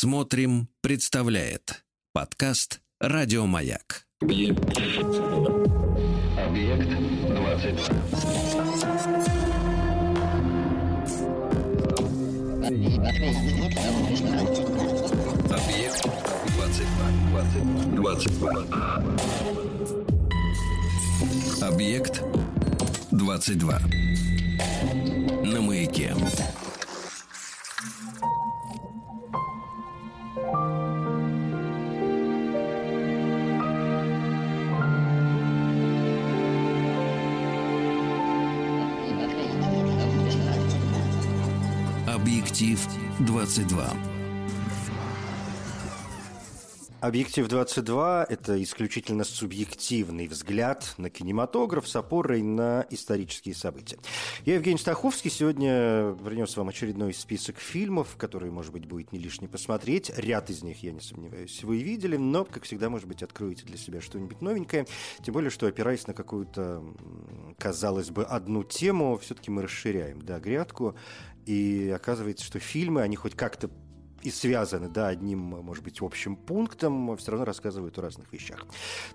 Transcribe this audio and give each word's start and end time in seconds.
Смотрим, 0.00 0.68
представляет 0.80 1.82
подкаст 2.12 2.80
Радиомаяк. 3.00 4.06
Объект 4.22 4.60
22. 4.60 5.18
Объект 6.46 6.88
22. 7.16 7.58
22. 17.96 18.66
Объект 21.60 22.22
22. 23.10 23.80
На 25.42 25.60
маяке. 25.60 26.14
Объектив 42.58 42.88
22. 43.20 44.17
Объектив 47.00 47.46
22– 47.46 48.26
это 48.28 48.60
исключительно 48.60 49.22
субъективный 49.22 50.26
взгляд 50.26 50.94
на 50.96 51.10
кинематограф 51.10 51.86
с 51.86 51.94
опорой 51.94 52.42
на 52.42 52.84
исторические 52.90 53.54
события. 53.54 53.98
Я 54.44 54.56
Евгений 54.56 54.78
Стаховский. 54.78 55.30
Сегодня 55.30 56.16
принес 56.24 56.56
вам 56.56 56.70
очередной 56.70 57.14
список 57.14 57.60
фильмов, 57.60 58.16
которые, 58.16 58.50
может 58.50 58.72
быть, 58.72 58.86
будет 58.86 59.12
не 59.12 59.20
лишне 59.20 59.46
посмотреть. 59.46 60.10
Ряд 60.16 60.50
из 60.50 60.64
них, 60.64 60.82
я 60.82 60.90
не 60.90 61.00
сомневаюсь, 61.00 61.62
вы 61.62 61.80
видели, 61.80 62.16
но, 62.16 62.44
как 62.44 62.64
всегда, 62.64 62.90
может 62.90 63.06
быть, 63.06 63.22
откроете 63.22 63.64
для 63.64 63.76
себя 63.76 64.00
что-нибудь 64.00 64.40
новенькое. 64.40 64.84
Тем 65.22 65.34
более, 65.34 65.50
что 65.50 65.68
опираясь 65.68 66.08
на 66.08 66.14
какую-то, 66.14 66.82
казалось 67.58 68.10
бы, 68.10 68.24
одну 68.24 68.64
тему, 68.64 69.18
все-таки 69.18 69.52
мы 69.52 69.62
расширяем 69.62 70.20
да, 70.20 70.40
грядку. 70.40 70.96
И 71.46 71.92
оказывается, 71.94 72.44
что 72.44 72.58
фильмы, 72.58 73.02
они 73.02 73.14
хоть 73.14 73.36
как-то 73.36 73.70
и 74.22 74.30
связаны, 74.30 74.88
да, 74.88 75.08
одним, 75.08 75.38
может 75.38 75.84
быть, 75.84 76.02
общим 76.02 76.36
пунктом, 76.36 77.16
все 77.16 77.30
равно 77.30 77.44
рассказывают 77.44 77.98
о 77.98 78.02
разных 78.02 78.32
вещах. 78.32 78.66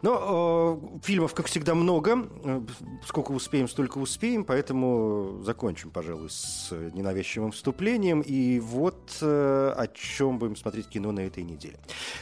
Но 0.02 0.80
э, 1.02 1.06
фильмов, 1.06 1.34
как 1.34 1.48
всегда, 1.48 1.76
много. 1.76 2.28
Э, 2.44 2.62
Сколько 3.06 3.32
успеем, 3.32 3.68
столько 3.68 3.98
успеем, 3.98 4.44
поэтому 4.44 5.42
закончим, 5.44 5.92
пожалуй, 5.92 6.30
с 6.30 6.72
ненавязчивым 6.72 7.52
вступлением. 7.52 8.22
И 8.22 8.60
вот 8.60 9.18
э, 9.22 9.74
о 9.76 9.88
чем 9.88 10.40
будем 10.40 10.56
смотреть 10.56 10.88
кино 10.88 11.12
на 11.12 11.22
этой 11.22 11.44
неделе. 11.44 11.78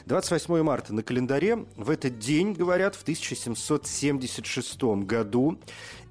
28 0.06 0.62
марта 0.64 0.94
на 0.94 1.04
календаре. 1.04 1.66
В 1.76 1.90
этот 1.90 2.20
день, 2.20 2.54
говорят, 2.54 2.96
в 2.96 3.04
1776 3.04 4.84
году 5.06 5.60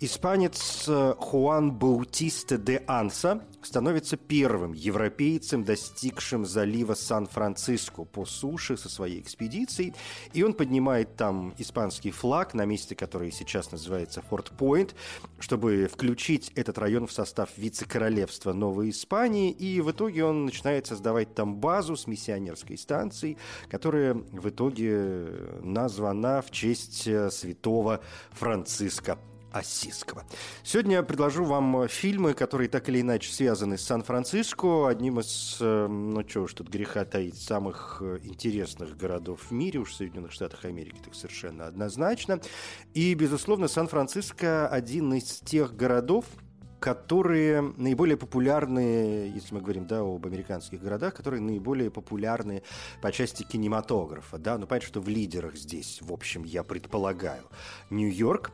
испанец 0.00 0.86
э, 0.88 1.14
Хуан 1.18 1.72
Баутиста 1.72 2.56
де 2.56 2.82
Анса 2.86 3.42
становится 3.62 4.16
первым 4.16 4.72
европейцем, 4.72 5.64
достигшим 5.64 6.46
залива 6.46 6.94
Сан-Франциско 6.94 8.04
по 8.04 8.24
суше 8.24 8.78
со 8.78 8.88
своей 8.88 9.20
экспедицией. 9.20 9.94
И 10.32 10.42
он 10.42 10.54
поднимает 10.54 11.16
там 11.16 11.54
испанский 11.58 12.10
флаг 12.10 12.54
на 12.54 12.64
месте, 12.64 12.94
который 12.94 13.30
сейчас 13.30 13.70
называется 13.70 14.22
Форт 14.22 14.50
Пойнт, 14.50 14.94
чтобы 15.38 15.88
включить 15.92 16.50
этот 16.54 16.78
район 16.78 17.06
в 17.06 17.12
состав 17.12 17.50
вице-королевства 17.56 18.54
Новой 18.54 18.90
Испании. 18.90 19.50
И 19.50 19.82
в 19.82 19.90
итоге 19.90 20.24
он 20.24 20.46
начинает 20.46 20.86
создавать 20.86 21.34
там 21.34 21.56
базу 21.56 21.96
с 21.96 22.06
миссионерской 22.06 22.78
станцией, 22.78 23.36
которая 23.68 24.14
в 24.14 24.48
итоге 24.48 25.26
названа 25.60 26.40
в 26.40 26.50
честь 26.50 27.06
э, 27.06 27.30
святого 27.30 28.00
Франциска 28.30 29.18
Осиского. 29.52 30.24
Сегодня 30.62 30.96
я 30.96 31.02
предложу 31.02 31.44
вам 31.44 31.88
фильмы, 31.88 32.34
которые 32.34 32.68
так 32.68 32.88
или 32.88 33.00
иначе 33.00 33.33
связаны 33.33 33.78
с 33.78 33.83
Сан-Франциско, 33.83 34.88
одним 34.88 35.20
из, 35.20 35.58
э, 35.61 35.86
ну 35.86 36.27
что 36.28 36.42
уж 36.42 36.55
тут 36.55 36.68
греха 36.68 37.05
таить, 37.05 37.40
самых 37.40 37.98
э, 38.00 38.18
интересных 38.22 38.96
городов 38.96 39.40
в 39.48 39.52
мире, 39.52 39.80
уж 39.80 39.90
в 39.90 39.96
Соединенных 39.96 40.33
Штатах 40.33 40.64
Америки, 40.64 41.00
так 41.05 41.14
совершенно 41.14 41.66
однозначно. 41.66 42.40
И, 42.94 43.14
безусловно, 43.14 43.68
Сан-Франциско 43.68 44.68
один 44.68 45.12
из 45.14 45.40
тех 45.40 45.74
городов, 45.77 46.24
которые 46.80 47.60
наиболее 47.77 48.16
популярны, 48.16 49.30
если 49.34 49.55
мы 49.55 49.60
говорим 49.60 49.86
да, 49.86 50.00
об 50.00 50.27
американских 50.27 50.80
городах, 50.80 51.14
которые 51.14 51.40
наиболее 51.40 51.90
популярны 51.90 52.62
по 53.02 53.12
части 53.12 53.42
кинематографа. 53.42 54.39
Да? 54.39 54.58
Ну, 54.58 54.66
понятно, 54.66 54.89
что 54.89 55.00
в 55.00 55.08
лидерах 55.08 55.56
здесь, 55.56 55.98
в 56.00 56.12
общем, 56.12 56.42
я 56.44 56.64
предполагаю, 56.64 57.44
Нью-Йорк, 57.90 58.50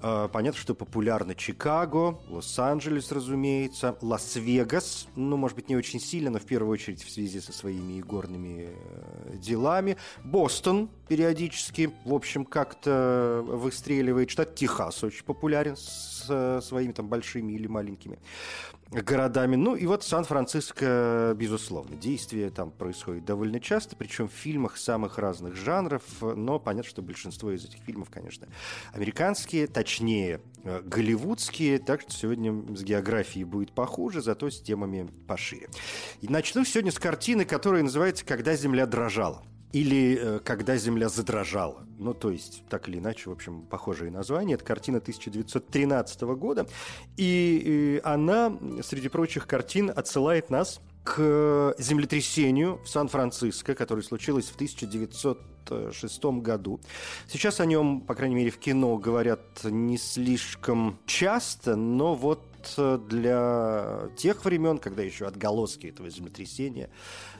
Понятно, 0.00 0.60
что 0.60 0.74
популярны 0.74 1.34
Чикаго, 1.34 2.18
Лос-Анджелес, 2.28 3.10
разумеется, 3.12 3.96
Лас-Вегас, 4.00 5.08
ну, 5.16 5.36
может 5.36 5.56
быть, 5.56 5.68
не 5.68 5.76
очень 5.76 6.00
сильно, 6.00 6.30
но 6.30 6.38
в 6.38 6.44
первую 6.44 6.72
очередь 6.72 7.02
в 7.02 7.10
связи 7.10 7.40
со 7.40 7.52
своими 7.52 8.00
игорными 8.00 8.68
э, 8.70 9.36
делами. 9.38 9.96
Бостон 10.22 10.90
периодически, 11.08 11.92
в 12.04 12.12
общем, 12.12 12.44
как-то 12.44 13.42
выстреливает. 13.46 14.30
Штат 14.30 14.54
Техас 14.54 15.02
очень 15.02 15.24
популярен 15.24 15.76
своими 16.26 16.92
там 16.92 17.08
большими 17.08 17.52
или 17.52 17.66
маленькими 17.66 18.18
городами. 18.90 19.56
Ну 19.56 19.74
и 19.74 19.86
вот 19.86 20.04
Сан-Франциско, 20.04 21.34
безусловно, 21.36 21.96
действие 21.96 22.50
там 22.50 22.70
происходит 22.70 23.24
довольно 23.24 23.58
часто, 23.60 23.96
причем 23.96 24.28
в 24.28 24.32
фильмах 24.32 24.76
самых 24.76 25.18
разных 25.18 25.56
жанров, 25.56 26.02
но 26.20 26.58
понятно, 26.58 26.88
что 26.88 27.02
большинство 27.02 27.50
из 27.50 27.64
этих 27.64 27.80
фильмов, 27.80 28.10
конечно, 28.10 28.46
американские, 28.92 29.66
точнее, 29.66 30.40
э, 30.62 30.82
голливудские, 30.84 31.78
так 31.78 32.02
что 32.02 32.12
сегодня 32.12 32.52
с 32.76 32.82
географией 32.82 33.44
будет 33.44 33.72
похуже, 33.72 34.22
зато 34.22 34.50
с 34.50 34.60
темами 34.60 35.08
пошире. 35.26 35.68
И 36.20 36.28
начну 36.28 36.64
сегодня 36.64 36.92
с 36.92 36.98
картины, 36.98 37.44
которая 37.44 37.82
называется 37.82 38.24
«Когда 38.24 38.54
земля 38.54 38.86
дрожала» 38.86 39.42
или 39.76 40.18
э, 40.18 40.38
«Когда 40.42 40.76
земля 40.78 41.10
задрожала». 41.10 41.84
Ну, 41.98 42.14
то 42.14 42.30
есть, 42.30 42.62
так 42.70 42.88
или 42.88 42.98
иначе, 42.98 43.28
в 43.28 43.32
общем, 43.32 43.62
похожее 43.62 44.10
название. 44.10 44.54
Это 44.54 44.64
картина 44.64 44.98
1913 44.98 46.22
года. 46.22 46.66
И, 47.18 48.00
она, 48.02 48.56
среди 48.82 49.08
прочих 49.08 49.46
картин, 49.46 49.92
отсылает 49.94 50.48
нас 50.48 50.80
к 51.04 51.74
землетрясению 51.78 52.80
в 52.84 52.88
Сан-Франциско, 52.88 53.74
которое 53.74 54.02
случилось 54.02 54.46
в 54.46 54.54
1906 54.54 56.24
году. 56.24 56.80
Сейчас 57.28 57.60
о 57.60 57.66
нем, 57.66 58.00
по 58.00 58.14
крайней 58.14 58.34
мере, 58.34 58.50
в 58.50 58.58
кино 58.58 58.96
говорят 58.96 59.62
не 59.64 59.98
слишком 59.98 60.98
часто, 61.04 61.76
но 61.76 62.14
вот 62.14 62.42
для 63.08 64.08
тех 64.16 64.44
времен, 64.44 64.78
когда 64.78 65.02
еще 65.02 65.26
отголоски 65.26 65.86
этого 65.86 66.10
землетрясения 66.10 66.90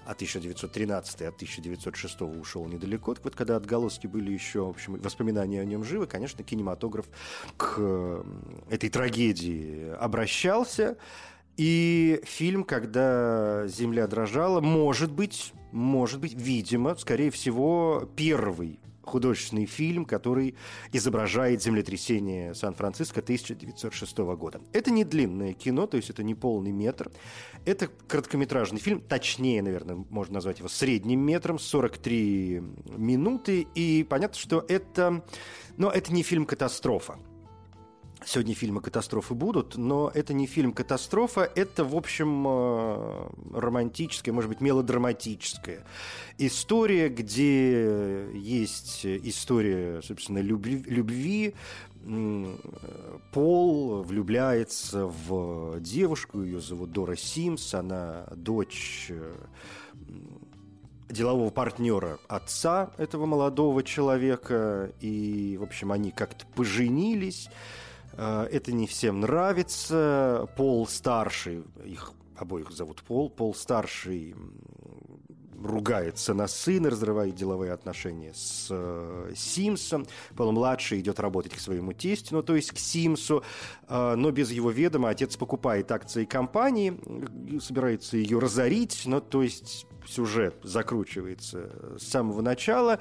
от 0.06 0.16
1913 0.16 1.22
от 1.22 1.34
1906 1.34 2.22
ушел 2.22 2.66
недалеко. 2.66 3.14
Так 3.14 3.24
вот, 3.24 3.34
когда 3.34 3.56
отголоски 3.56 4.06
были 4.06 4.32
еще, 4.32 4.64
в 4.64 4.70
общем, 4.70 4.96
воспоминания 4.96 5.60
о 5.60 5.64
нем 5.64 5.84
живы, 5.84 6.06
конечно, 6.06 6.44
кинематограф 6.44 7.06
к 7.56 8.24
этой 8.70 8.88
трагедии 8.88 9.92
обращался. 9.98 10.96
И 11.56 12.20
фильм, 12.24 12.64
когда 12.64 13.66
земля 13.66 14.06
дрожала, 14.06 14.60
может 14.60 15.10
быть, 15.10 15.52
может 15.72 16.20
быть, 16.20 16.34
видимо, 16.34 16.94
скорее 16.96 17.30
всего, 17.30 18.08
первый 18.14 18.78
художественный 19.06 19.66
фильм, 19.66 20.04
который 20.04 20.54
изображает 20.92 21.62
землетрясение 21.62 22.54
Сан-Франциско 22.54 23.20
1906 23.20 24.18
года. 24.18 24.60
Это 24.72 24.90
не 24.90 25.04
длинное 25.04 25.52
кино, 25.52 25.86
то 25.86 25.96
есть 25.96 26.10
это 26.10 26.22
не 26.22 26.34
полный 26.34 26.72
метр. 26.72 27.10
Это 27.64 27.88
короткометражный 28.08 28.80
фильм, 28.80 29.00
точнее, 29.00 29.62
наверное, 29.62 30.04
можно 30.10 30.34
назвать 30.34 30.58
его 30.58 30.68
средним 30.68 31.20
метром, 31.20 31.58
43 31.58 32.62
минуты. 32.96 33.66
И 33.74 34.04
понятно, 34.08 34.38
что 34.38 34.64
это, 34.68 35.24
но 35.76 35.90
это 35.90 36.12
не 36.12 36.22
фильм-катастрофа. 36.22 37.18
Сегодня 38.24 38.54
фильмы 38.54 38.80
катастрофы 38.80 39.34
будут, 39.34 39.76
но 39.76 40.10
это 40.12 40.32
не 40.32 40.46
фильм 40.46 40.72
катастрофа, 40.72 41.42
это, 41.54 41.84
в 41.84 41.94
общем, 41.94 42.46
э, 42.48 43.28
романтическая, 43.52 44.32
может 44.32 44.48
быть, 44.48 44.60
мелодраматическая 44.60 45.84
история, 46.38 47.08
где 47.08 48.30
есть 48.32 49.04
история, 49.04 50.00
собственно, 50.02 50.38
любви, 50.38 50.82
любви 50.86 51.54
Пол 53.32 54.02
влюбляется 54.02 55.06
в 55.06 55.80
девушку, 55.80 56.40
ее 56.40 56.60
зовут 56.60 56.92
Дора 56.92 57.16
Симс, 57.16 57.74
она 57.74 58.26
дочь 58.36 59.08
э, 59.10 59.34
делового 61.08 61.50
партнера 61.50 62.18
отца 62.28 62.92
этого 62.96 63.26
молодого 63.26 63.82
человека, 63.82 64.92
и, 65.00 65.56
в 65.58 65.64
общем, 65.64 65.90
они 65.90 66.12
как-то 66.12 66.46
поженились, 66.54 67.48
это 68.16 68.72
не 68.72 68.86
всем 68.86 69.20
нравится. 69.20 70.48
Пол 70.56 70.86
старший, 70.86 71.64
их 71.84 72.12
обоих 72.36 72.70
зовут 72.70 73.02
Пол, 73.02 73.30
Пол 73.30 73.54
старший 73.54 74.34
ругается 75.62 76.34
на 76.34 76.48
сына, 76.48 76.90
разрывает 76.90 77.34
деловые 77.34 77.72
отношения 77.72 78.32
с 78.34 78.68
э, 78.70 79.32
Симсом. 79.34 80.06
Полумладший 80.36 81.00
идет 81.00 81.20
работать 81.20 81.54
к 81.54 81.58
своему 81.58 81.92
тестю, 81.92 82.36
ну, 82.36 82.42
то 82.42 82.54
есть 82.54 82.72
к 82.72 82.78
Симсу, 82.78 83.42
э, 83.88 84.14
но 84.16 84.30
без 84.30 84.50
его 84.50 84.70
ведома 84.70 85.10
отец 85.10 85.36
покупает 85.36 85.90
акции 85.92 86.24
компании, 86.24 86.98
собирается 87.60 88.16
ее 88.16 88.38
разорить, 88.38 89.02
ну, 89.06 89.20
то 89.20 89.42
есть 89.42 89.86
сюжет 90.06 90.56
закручивается 90.62 91.98
с 91.98 92.06
самого 92.06 92.42
начала. 92.42 93.00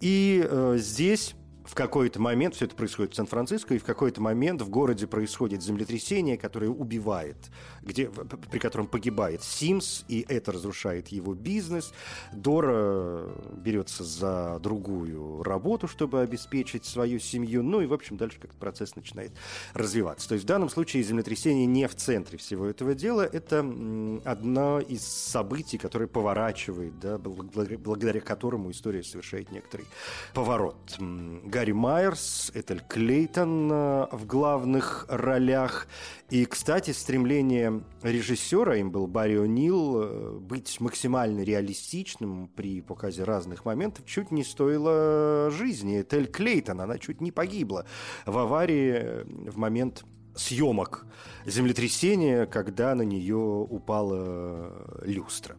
И 0.00 0.46
э, 0.48 0.76
здесь 0.78 1.34
в 1.66 1.74
какой-то 1.74 2.20
момент, 2.20 2.54
все 2.54 2.66
это 2.66 2.76
происходит 2.76 3.12
в 3.12 3.16
Сан-Франциско, 3.16 3.74
и 3.74 3.78
в 3.78 3.84
какой-то 3.84 4.20
момент 4.20 4.62
в 4.62 4.68
городе 4.68 5.06
происходит 5.06 5.62
землетрясение, 5.62 6.38
которое 6.38 6.68
убивает, 6.68 7.36
где, 7.82 8.08
при 8.08 8.58
котором 8.58 8.86
погибает 8.86 9.42
Симс, 9.42 10.04
и 10.08 10.24
это 10.28 10.52
разрушает 10.52 11.08
его 11.08 11.34
бизнес. 11.34 11.92
Дора 12.32 13.28
берется 13.52 14.04
за 14.04 14.58
другую 14.60 15.42
работу, 15.42 15.88
чтобы 15.88 16.20
обеспечить 16.20 16.84
свою 16.84 17.18
семью, 17.18 17.62
ну 17.62 17.80
и, 17.80 17.86
в 17.86 17.92
общем, 17.92 18.16
дальше 18.16 18.38
как 18.40 18.52
процесс 18.54 18.94
начинает 18.94 19.32
развиваться. 19.74 20.28
То 20.28 20.34
есть 20.34 20.44
в 20.44 20.48
данном 20.48 20.68
случае 20.68 21.02
землетрясение 21.02 21.66
не 21.66 21.88
в 21.88 21.96
центре 21.96 22.38
всего 22.38 22.66
этого 22.66 22.94
дела, 22.94 23.22
это 23.22 23.60
одно 24.24 24.80
из 24.80 25.02
событий, 25.04 25.78
которое 25.78 26.06
поворачивает, 26.06 26.98
да, 27.00 27.18
благодаря 27.18 28.20
которому 28.20 28.70
история 28.70 29.02
совершает 29.02 29.50
некоторый 29.50 29.86
поворот 30.32 30.76
Гарри 31.56 31.72
Майерс, 31.72 32.52
Этель 32.52 32.82
Клейтон 32.86 33.72
э, 33.72 34.08
в 34.12 34.26
главных 34.26 35.06
ролях. 35.08 35.86
И, 36.28 36.44
кстати, 36.44 36.90
стремление 36.90 37.82
режиссера, 38.02 38.76
им 38.76 38.90
был 38.90 39.06
Барри 39.06 39.36
О'Нил, 39.36 40.02
э, 40.02 40.38
быть 40.38 40.78
максимально 40.80 41.40
реалистичным 41.40 42.48
при 42.48 42.82
показе 42.82 43.24
разных 43.24 43.64
моментов, 43.64 44.04
чуть 44.04 44.30
не 44.30 44.44
стоило 44.44 45.50
жизни. 45.50 46.02
Этель 46.02 46.26
Клейтон, 46.26 46.82
она 46.82 46.98
чуть 46.98 47.22
не 47.22 47.32
погибла 47.32 47.86
в 48.26 48.36
аварии 48.36 48.92
э, 48.94 49.24
в 49.24 49.56
момент 49.56 50.04
съемок 50.34 51.06
землетрясения, 51.46 52.44
когда 52.44 52.94
на 52.94 53.00
нее 53.00 53.34
упала 53.38 55.00
люстра. 55.00 55.56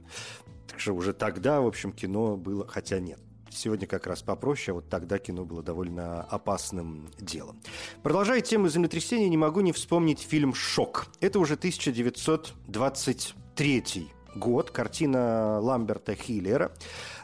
Так 0.68 0.80
что 0.80 0.94
уже 0.94 1.14
тогда, 1.14 1.60
в 1.60 1.66
общем, 1.66 1.92
кино 1.92 2.38
было, 2.38 2.68
хотя 2.68 3.00
нет, 3.00 3.20
Сегодня 3.50 3.88
как 3.88 4.08
раз 4.08 4.22
попроще, 4.22 4.74
а 4.74 4.76
вот 4.76 4.90
тогда 4.90 5.20
кино 5.20 5.46
было 5.46 5.64
довольно 5.64 6.22
опасным 6.22 7.10
делом. 7.20 7.62
Продолжая 8.04 8.42
тему 8.42 8.68
землетрясения, 8.70 9.30
не 9.30 9.38
могу 9.38 9.62
не 9.62 9.72
вспомнить 9.72 10.20
фильм 10.20 10.54
«Шок». 10.54 11.08
Это 11.22 11.40
уже 11.40 11.54
1923 11.56 14.12
год, 14.38 14.72
картина 14.72 15.60
Ламберта 15.60 16.16
Хиллера, 16.16 16.72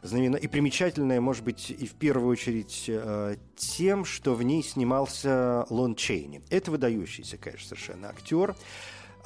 знамена 0.01 0.37
и 0.37 0.47
примечательная, 0.47 1.21
может 1.21 1.43
быть, 1.43 1.69
и 1.69 1.87
в 1.87 1.93
первую 1.93 2.29
очередь 2.29 2.85
э, 2.87 3.37
тем, 3.55 4.05
что 4.05 4.35
в 4.35 4.43
ней 4.43 4.63
снимался 4.63 5.65
Лон 5.69 5.95
Чейни. 5.95 6.41
Это 6.49 6.71
выдающийся, 6.71 7.37
конечно, 7.37 7.69
совершенно 7.69 8.09
актер. 8.09 8.55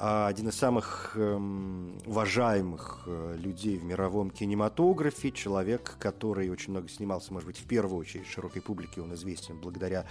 А 0.00 0.28
один 0.28 0.48
из 0.48 0.54
самых 0.54 1.16
эм, 1.16 1.98
уважаемых 2.06 3.00
э, 3.06 3.34
людей 3.36 3.76
в 3.78 3.84
мировом 3.84 4.30
кинематографе, 4.30 5.32
человек, 5.32 5.96
который 5.98 6.48
очень 6.50 6.70
много 6.70 6.88
снимался, 6.88 7.32
может 7.32 7.48
быть, 7.48 7.58
в 7.58 7.64
первую 7.64 7.98
очередь 7.98 8.28
широкой 8.28 8.62
публике, 8.62 9.00
он 9.00 9.12
известен 9.14 9.58
благодаря 9.60 10.06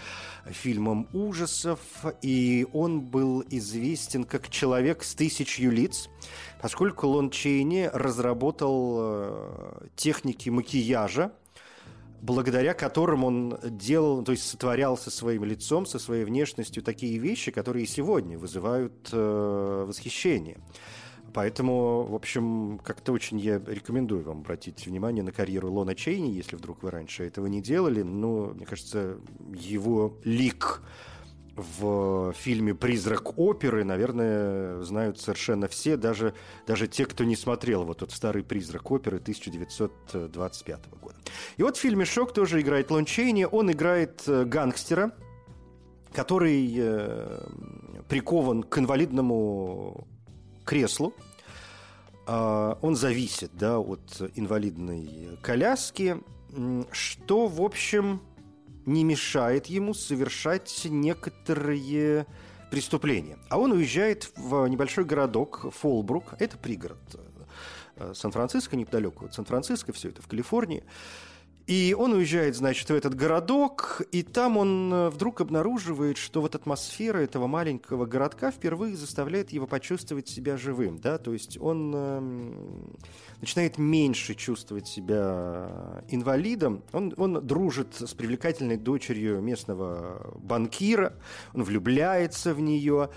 фильмам 0.45 1.07
ужасов, 1.13 1.79
и 2.21 2.67
он 2.73 2.99
был 2.99 3.45
известен 3.49 4.25
как 4.25 4.49
человек 4.49 5.03
с 5.03 5.15
тысячью 5.15 5.71
лиц, 5.71 6.09
поскольку 6.61 7.07
Лон 7.07 7.29
Чейни 7.29 7.89
разработал 7.93 8.97
э, 8.99 9.87
техники 9.95 10.49
макияжа, 10.49 11.31
благодаря 12.21 12.73
которым 12.73 13.23
он 13.23 13.59
делал, 13.63 14.23
то 14.23 14.31
есть 14.31 14.47
сотворял 14.47 14.97
со 14.97 15.11
своим 15.11 15.43
лицом, 15.43 15.85
со 15.85 15.99
своей 15.99 16.23
внешностью 16.25 16.83
такие 16.83 17.17
вещи, 17.17 17.51
которые 17.51 17.85
сегодня 17.85 18.37
вызывают 18.37 19.09
э, 19.11 19.85
восхищение. 19.87 20.57
Поэтому, 21.33 22.03
в 22.03 22.15
общем, 22.15 22.79
как-то 22.83 23.11
очень 23.11 23.37
я 23.39 23.59
рекомендую 23.59 24.23
вам 24.23 24.39
обратить 24.39 24.85
внимание 24.87 25.23
на 25.23 25.31
карьеру 25.31 25.71
Лона 25.71 25.93
Чейни, 25.93 26.31
если 26.31 26.55
вдруг 26.55 26.81
вы 26.81 26.89
раньше 26.89 27.25
этого 27.25 27.47
не 27.47 27.61
делали. 27.61 28.01
Но, 28.01 28.53
мне 28.55 28.65
кажется, 28.65 29.17
его 29.53 30.17
лик 30.23 30.81
в 31.57 32.33
фильме 32.33 32.75
«Призрак 32.75 33.37
оперы», 33.37 33.83
наверное, 33.83 34.81
знают 34.83 35.19
совершенно 35.19 35.67
все, 35.67 35.97
даже, 35.97 36.33
даже 36.67 36.87
те, 36.87 37.05
кто 37.05 37.23
не 37.23 37.35
смотрел 37.35 37.83
вот 37.83 37.97
тот 37.97 38.11
старый 38.11 38.43
«Призрак 38.43 38.91
оперы» 38.91 39.17
1925 39.17 40.89
года. 41.01 41.15
И 41.57 41.63
вот 41.63 41.75
в 41.75 41.79
фильме 41.79 42.05
«Шок» 42.05 42.31
тоже 42.31 42.61
играет 42.61 42.91
Лон 42.91 43.05
Чейни. 43.05 43.47
Он 43.51 43.71
играет 43.71 44.21
э, 44.27 44.45
гангстера, 44.45 45.11
который 46.13 46.73
э, 46.77 47.41
прикован 48.07 48.61
к 48.61 48.77
инвалидному 48.77 50.07
креслу. 50.63 51.13
Э, 52.27 52.75
он 52.81 52.95
зависит 52.95 53.49
да, 53.53 53.79
от 53.79 54.21
инвалидной 54.35 55.39
коляски, 55.41 56.17
что, 56.91 57.47
в 57.47 57.61
общем, 57.63 58.21
не 58.87 59.03
мешает 59.03 59.67
ему 59.67 59.93
совершать 59.93 60.87
некоторые 60.89 62.25
преступления. 62.71 63.37
А 63.49 63.59
он 63.59 63.73
уезжает 63.73 64.31
в 64.35 64.65
небольшой 64.67 65.05
городок 65.05 65.65
Фолбрук, 65.73 66.33
это 66.39 66.57
пригород 66.57 66.97
э, 67.97 68.13
Сан-Франциско, 68.15 68.75
неподалеку 68.75 69.25
от 69.25 69.33
Сан-Франциско, 69.33 69.93
все 69.93 70.09
это 70.09 70.21
в 70.21 70.27
Калифорнии. 70.27 70.83
И 71.67 71.93
он 71.99 72.13
уезжает, 72.13 72.55
значит, 72.55 72.89
в 72.89 72.93
этот 72.93 73.13
городок, 73.13 74.01
и 74.13 74.23
там 74.23 74.55
он 74.55 74.93
э, 74.93 75.09
вдруг 75.09 75.41
обнаруживает, 75.41 76.17
что 76.17 76.39
вот 76.39 76.55
атмосфера 76.55 77.17
этого 77.17 77.47
маленького 77.47 78.05
городка 78.05 78.51
впервые 78.51 78.95
заставляет 78.95 79.51
его 79.51 79.67
почувствовать 79.67 80.29
себя 80.29 80.55
живым, 80.55 80.97
да, 80.97 81.17
то 81.17 81.33
есть 81.33 81.57
он 81.59 81.93
э, 81.93 82.21
начинает 83.41 83.77
меньше 83.77 84.33
чувствовать 84.35 84.87
себя 84.87 86.03
инвалидом, 86.09 86.83
он, 86.91 87.13
он 87.17 87.45
дружит 87.45 87.95
с 87.95 88.13
привлекательной 88.13 88.77
дочерью 88.77 89.41
местного 89.41 90.33
банкира, 90.41 91.13
он 91.53 91.63
влюбляется 91.63 92.53
в 92.53 92.61
нее, 92.61 93.09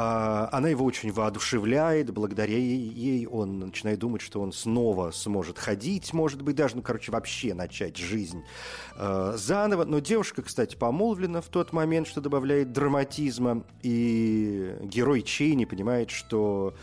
а, 0.00 0.48
она 0.52 0.68
его 0.68 0.84
очень 0.84 1.10
воодушевляет, 1.10 2.12
благодаря 2.12 2.56
ей 2.56 3.26
он 3.26 3.58
начинает 3.58 3.98
думать, 3.98 4.22
что 4.22 4.40
он 4.40 4.52
снова 4.52 5.10
сможет 5.10 5.58
ходить, 5.58 6.12
может 6.12 6.42
быть, 6.42 6.54
даже, 6.54 6.76
ну, 6.76 6.82
короче, 6.82 7.10
вообще 7.10 7.52
начать 7.52 7.96
жизнь 7.96 8.44
э, 8.94 9.32
заново. 9.36 9.84
Но 9.84 9.98
девушка, 9.98 10.42
кстати, 10.42 10.76
помолвлена 10.76 11.40
в 11.40 11.48
тот 11.48 11.72
момент, 11.72 12.06
что 12.06 12.20
добавляет 12.20 12.72
драматизма, 12.72 13.64
и 13.82 14.76
герой 14.82 15.22
Чейни 15.22 15.64
понимает, 15.64 16.10
что 16.10 16.74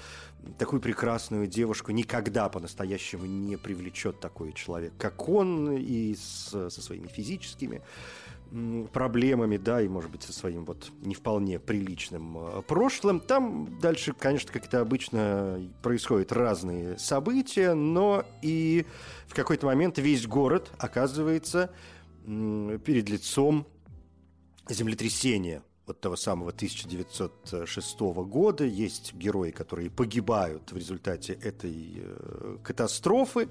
такую 0.58 0.82
прекрасную 0.82 1.48
девушку 1.48 1.92
никогда 1.92 2.50
по-настоящему 2.50 3.25
не 3.25 3.58
привлечет 3.58 4.20
такой 4.20 4.54
человек, 4.54 4.94
как 4.98 5.28
он, 5.28 5.72
и 5.72 6.16
с, 6.16 6.70
со 6.70 6.82
своими 6.82 7.08
физическими 7.08 7.82
проблемами, 8.94 9.58
да, 9.58 9.82
и, 9.82 9.88
может 9.88 10.12
быть, 10.12 10.24
со 10.24 10.32
своим 10.32 10.66
вот 10.66 10.92
не 11.02 11.16
вполне 11.16 11.60
приличным 11.60 12.38
э, 12.38 12.62
прошлым. 12.62 13.20
Там 13.20 13.80
дальше, 13.80 14.14
конечно, 14.14 14.52
как 14.54 14.66
это 14.66 14.80
обычно, 14.82 15.60
происходят 15.82 16.32
разные 16.32 16.98
события, 16.98 17.74
но 17.74 18.24
и 18.42 18.86
в 19.28 19.34
какой-то 19.34 19.66
момент 19.66 19.98
весь 19.98 20.28
город 20.28 20.72
оказывается 20.78 21.72
перед 22.25 23.10
лицом 23.10 23.68
землетрясения 24.70 25.62
вот 25.86 26.01
того 26.01 26.15
самого 26.15 26.50
1906 26.50 28.00
года. 28.00 28.63
Есть 28.65 29.13
герои, 29.13 29.51
которые 29.51 29.89
погибают 29.89 30.72
в 30.72 30.77
результате 30.77 31.34
этой 31.34 32.01
э, 32.04 32.58
катастрофы. 32.63 33.50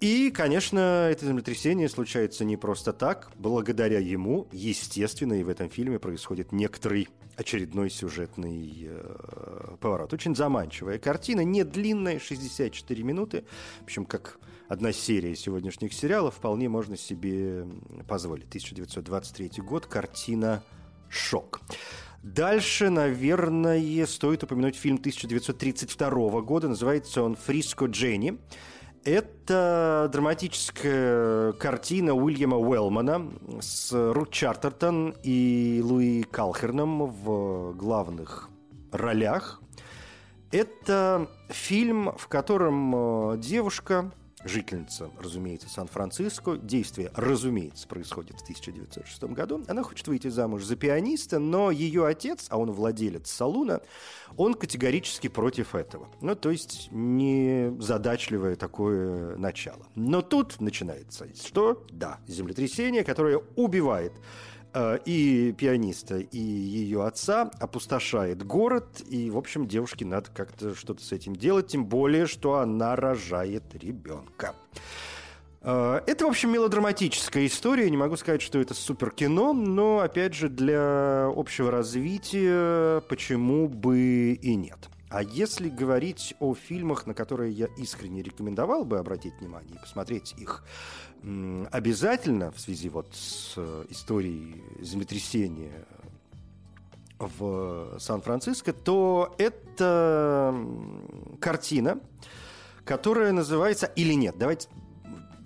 И, 0.00 0.32
конечно, 0.32 1.08
это 1.10 1.26
землетрясение 1.26 1.88
случается 1.88 2.44
не 2.44 2.56
просто 2.56 2.92
так. 2.92 3.30
Благодаря 3.36 4.00
ему, 4.00 4.48
естественно, 4.50 5.34
и 5.34 5.44
в 5.44 5.48
этом 5.48 5.70
фильме 5.70 6.00
происходит 6.00 6.50
некоторый 6.50 7.08
очередной 7.36 7.88
сюжетный 7.88 8.88
э, 8.88 9.76
поворот. 9.80 10.12
Очень 10.12 10.34
заманчивая 10.34 10.98
картина, 10.98 11.44
не 11.44 11.62
длинная, 11.64 12.18
64 12.18 13.02
минуты. 13.04 13.44
В 13.80 13.84
общем, 13.84 14.04
как 14.04 14.38
одна 14.68 14.92
серия 14.92 15.36
сегодняшних 15.36 15.92
сериалов, 15.92 16.34
вполне 16.34 16.68
можно 16.68 16.96
себе 16.96 17.66
позволить. 18.08 18.48
1923 18.48 19.62
год, 19.62 19.86
картина 19.86 20.64
«Шок». 21.12 21.60
Дальше, 22.22 22.88
наверное, 22.88 24.06
стоит 24.06 24.44
упомянуть 24.44 24.76
фильм 24.76 24.96
1932 24.96 26.40
года. 26.42 26.68
Называется 26.68 27.22
он 27.22 27.36
«Фриско 27.36 27.86
Дженни». 27.86 28.38
Это 29.04 30.08
драматическая 30.12 31.52
картина 31.54 32.14
Уильяма 32.14 32.56
Уэллмана 32.56 33.32
с 33.60 33.92
Рут 33.92 34.30
Чартертон 34.30 35.16
и 35.24 35.80
Луи 35.82 36.22
Калхерном 36.22 37.06
в 37.06 37.74
главных 37.74 38.48
ролях. 38.92 39.60
Это 40.52 41.28
фильм, 41.48 42.12
в 42.16 42.28
котором 42.28 43.32
э, 43.32 43.38
девушка, 43.38 44.12
жительница, 44.44 45.10
разумеется, 45.18 45.68
Сан-Франциско. 45.68 46.56
Действие, 46.56 47.10
разумеется, 47.14 47.86
происходит 47.86 48.38
в 48.38 48.42
1906 48.42 49.22
году. 49.24 49.64
Она 49.68 49.82
хочет 49.82 50.06
выйти 50.08 50.28
замуж 50.28 50.64
за 50.64 50.76
пианиста, 50.76 51.38
но 51.38 51.70
ее 51.70 52.06
отец, 52.06 52.46
а 52.50 52.58
он 52.58 52.70
владелец 52.72 53.30
салуна, 53.30 53.80
он 54.36 54.54
категорически 54.54 55.28
против 55.28 55.74
этого. 55.74 56.08
Ну, 56.20 56.34
то 56.34 56.50
есть 56.50 56.88
не 56.90 57.74
задачливое 57.80 58.56
такое 58.56 59.36
начало. 59.36 59.86
Но 59.94 60.22
тут 60.22 60.60
начинается 60.60 61.26
что? 61.34 61.84
Да, 61.90 62.20
землетрясение, 62.26 63.04
которое 63.04 63.42
убивает 63.56 64.12
и 65.04 65.54
пианиста, 65.56 66.18
и 66.18 66.38
ее 66.38 67.04
отца 67.04 67.50
опустошает 67.60 68.42
город, 68.42 69.02
и, 69.08 69.30
в 69.30 69.36
общем, 69.36 69.66
девушке 69.66 70.04
надо 70.04 70.30
как-то 70.34 70.74
что-то 70.74 71.04
с 71.04 71.12
этим 71.12 71.36
делать, 71.36 71.68
тем 71.68 71.86
более, 71.86 72.26
что 72.26 72.58
она 72.58 72.96
рожает 72.96 73.64
ребенка. 73.74 74.54
Э, 75.62 76.00
это, 76.06 76.26
в 76.26 76.28
общем, 76.28 76.52
мелодраматическая 76.52 77.46
история. 77.46 77.88
Не 77.90 77.96
могу 77.96 78.16
сказать, 78.16 78.42
что 78.42 78.58
это 78.58 78.74
супер 78.74 79.10
кино, 79.10 79.52
но, 79.52 80.00
опять 80.00 80.34
же, 80.34 80.48
для 80.48 81.26
общего 81.34 81.70
развития 81.70 83.00
почему 83.02 83.68
бы 83.68 84.32
и 84.32 84.54
нет. 84.54 84.88
А 85.12 85.22
если 85.22 85.68
говорить 85.68 86.34
о 86.40 86.54
фильмах, 86.54 87.06
на 87.06 87.12
которые 87.12 87.52
я 87.52 87.66
искренне 87.76 88.22
рекомендовал 88.22 88.86
бы 88.86 88.98
обратить 88.98 89.34
внимание 89.40 89.74
и 89.76 89.78
посмотреть 89.78 90.34
их 90.38 90.64
обязательно 91.70 92.50
в 92.50 92.58
связи 92.58 92.88
вот 92.88 93.14
с 93.14 93.52
э, 93.58 93.84
историей 93.90 94.64
землетрясения 94.80 95.86
в 97.18 97.98
Сан-Франциско, 97.98 98.72
то 98.72 99.34
это 99.36 100.56
картина, 101.40 102.00
которая 102.84 103.32
называется 103.32 103.86
«Или 103.94 104.14
нет». 104.14 104.36
Давайте 104.38 104.68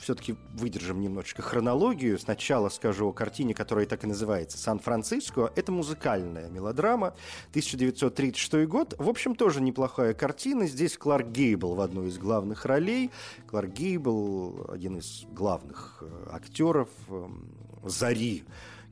все-таки 0.00 0.36
выдержим 0.54 1.00
немножечко 1.00 1.42
хронологию. 1.42 2.18
Сначала 2.18 2.68
скажу 2.68 3.08
о 3.08 3.12
картине, 3.12 3.54
которая 3.54 3.86
так 3.86 4.04
и 4.04 4.06
называется 4.06 4.58
«Сан-Франциско». 4.58 5.52
Это 5.56 5.72
музыкальная 5.72 6.48
мелодрама, 6.48 7.14
1936 7.50 8.66
год. 8.66 8.94
В 8.98 9.08
общем, 9.08 9.34
тоже 9.34 9.60
неплохая 9.60 10.14
картина. 10.14 10.66
Здесь 10.66 10.96
Кларк 10.96 11.28
Гейбл 11.28 11.74
в 11.74 11.80
одной 11.80 12.08
из 12.08 12.18
главных 12.18 12.64
ролей. 12.64 13.10
Кларк 13.46 13.70
Гейбл– 13.70 14.66
один 14.72 14.98
из 14.98 15.24
главных 15.30 15.98
э, 16.02 16.28
актеров 16.32 16.88
эм, 17.08 17.50
«Зари» 17.84 18.44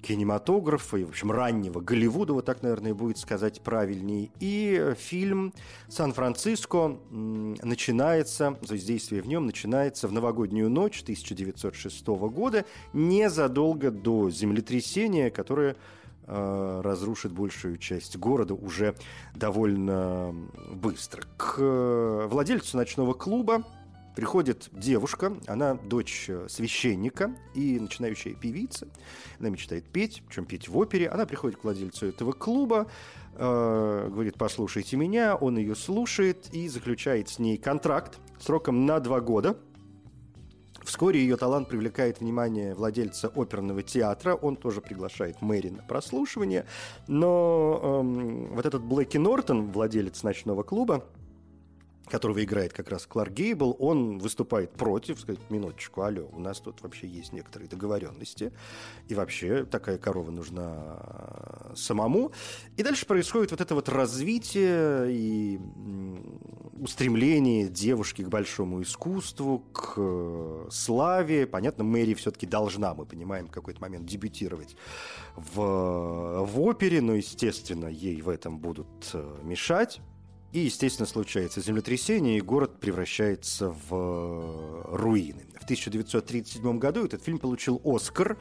кинематографа 0.05 0.99
и, 0.99 1.05
в 1.05 1.09
общем, 1.09 1.33
раннего 1.33 1.81
Голливуда, 1.81 2.35
вот 2.35 2.45
так, 2.45 2.63
наверное, 2.63 2.95
будет 2.95 3.19
сказать 3.19 3.61
правильней. 3.63 4.31
И 4.39 4.95
фильм 4.99 5.55
«Сан-Франциско» 5.89 6.99
начинается, 7.11 8.59
действие 8.63 9.23
в 9.23 9.27
нем 9.27 9.47
начинается 9.47 10.07
в 10.07 10.13
новогоднюю 10.13 10.69
ночь 10.69 11.03
1906 11.03 12.07
года, 12.07 12.65
незадолго 12.93 13.91
до 13.91 14.31
землетрясения, 14.31 15.31
которое 15.31 15.77
э, 16.27 16.81
разрушит 16.85 17.33
большую 17.33 17.79
часть 17.79 18.17
города 18.19 18.55
уже 18.55 18.95
довольно 19.35 20.35
быстро. 20.71 21.23
К 21.39 21.57
э, 21.59 22.27
владельцу 22.31 22.77
ночного 22.77 23.15
клуба 23.15 23.65
Приходит 24.15 24.69
девушка, 24.71 25.37
она 25.47 25.75
дочь 25.75 26.27
э, 26.29 26.47
священника 26.49 27.35
и 27.55 27.81
начинающая 27.81 28.35
певица. 28.35 28.87
Она 29.41 29.51
мечтает 29.51 29.85
петь, 29.87 30.23
причем 30.27 30.45
петь 30.45 30.69
в 30.69 30.79
опере. 30.79 31.09
Она 31.09 31.27
приходит 31.27 31.59
к 31.59 31.65
владельцу 31.65 32.07
этого 32.07 32.31
клуба, 32.31 32.87
э, 33.35 34.09
говорит, 34.13 34.37
послушайте 34.39 34.97
меня, 34.97 35.35
он 35.35 35.59
ее 35.59 35.75
слушает 35.75 36.49
и 36.53 36.69
заключает 36.69 37.29
с 37.29 37.41
ней 37.41 37.57
контракт 37.57 38.21
сроком 38.39 38.87
на 38.87 39.01
два 39.01 39.21
года. 39.21 39.57
Вскоре 40.85 41.19
ее 41.19 41.37
талант 41.37 41.69
привлекает 41.69 42.21
внимание 42.21 42.75
владельца 42.75 43.29
оперного 43.35 43.83
театра. 43.83 44.35
Он 44.35 44.55
тоже 44.55 44.81
приглашает 44.81 45.41
Мэри 45.41 45.71
на 45.71 45.83
прослушивание. 45.83 46.67
Но 47.09 47.81
эм, 47.83 48.55
вот 48.55 48.67
этот 48.67 48.83
Блэки 48.83 49.17
Нортон, 49.17 49.73
владелец 49.73 50.23
ночного 50.23 50.63
клуба, 50.63 51.03
которого 52.07 52.43
играет 52.43 52.73
как 52.73 52.91
раз 52.91 53.07
Кларк 53.07 53.33
Гейбл, 53.33 53.77
он 53.79 54.19
выступает 54.19 54.73
против, 54.73 55.21
сказать, 55.21 55.41
минуточку, 55.51 56.03
алло, 56.03 56.29
у 56.33 56.39
нас 56.39 56.61
тут 56.61 56.83
вообще 56.83 57.07
есть 57.07 57.33
некоторые 57.33 57.69
договоренности, 57.69 58.53
и 59.09 59.15
вообще 59.15 59.65
такая 59.65 59.99
корова 59.99 60.31
нужна 60.31 61.73
самому. 61.75 62.33
И 62.77 62.83
дальше 62.83 63.07
происходит 63.07 63.51
вот 63.51 63.61
это 63.61 63.75
вот 63.75 63.89
развитие 63.89 65.07
и 65.11 65.61
устремление 66.81 67.69
девушки 67.69 68.23
к 68.23 68.29
большому 68.29 68.83
искусству, 68.83 69.61
к 69.73 69.95
э, 69.97 70.67
славе. 70.71 71.47
Понятно, 71.47 71.85
Мэри 71.85 72.15
все-таки 72.15 72.47
должна, 72.47 72.95
мы 72.95 73.07
понимаем, 73.07 73.47
в 73.47 73.51
какой-то 73.51 73.81
момент 73.81 74.07
дебютировать 74.07 74.77
в, 75.37 76.45
в 76.45 76.61
опере, 76.61 77.01
но, 77.01 77.15
естественно, 77.15 77.87
ей 77.87 78.21
в 78.21 78.29
этом 78.29 78.59
будут 78.59 78.89
э, 79.15 79.37
мешать 79.43 80.01
и, 80.55 80.61
естественно, 80.61 81.07
случается 81.07 81.61
землетрясение, 81.61 82.39
и 82.39 82.41
город 82.41 82.79
превращается 82.79 83.71
в 83.71 83.91
э, 83.91 84.97
руины. 84.97 85.43
В 85.61 85.65
1937 85.65 86.79
году 86.79 87.05
этот 87.05 87.25
фильм 87.25 87.41
получил 87.41 87.81
«Оскар» 87.85 88.39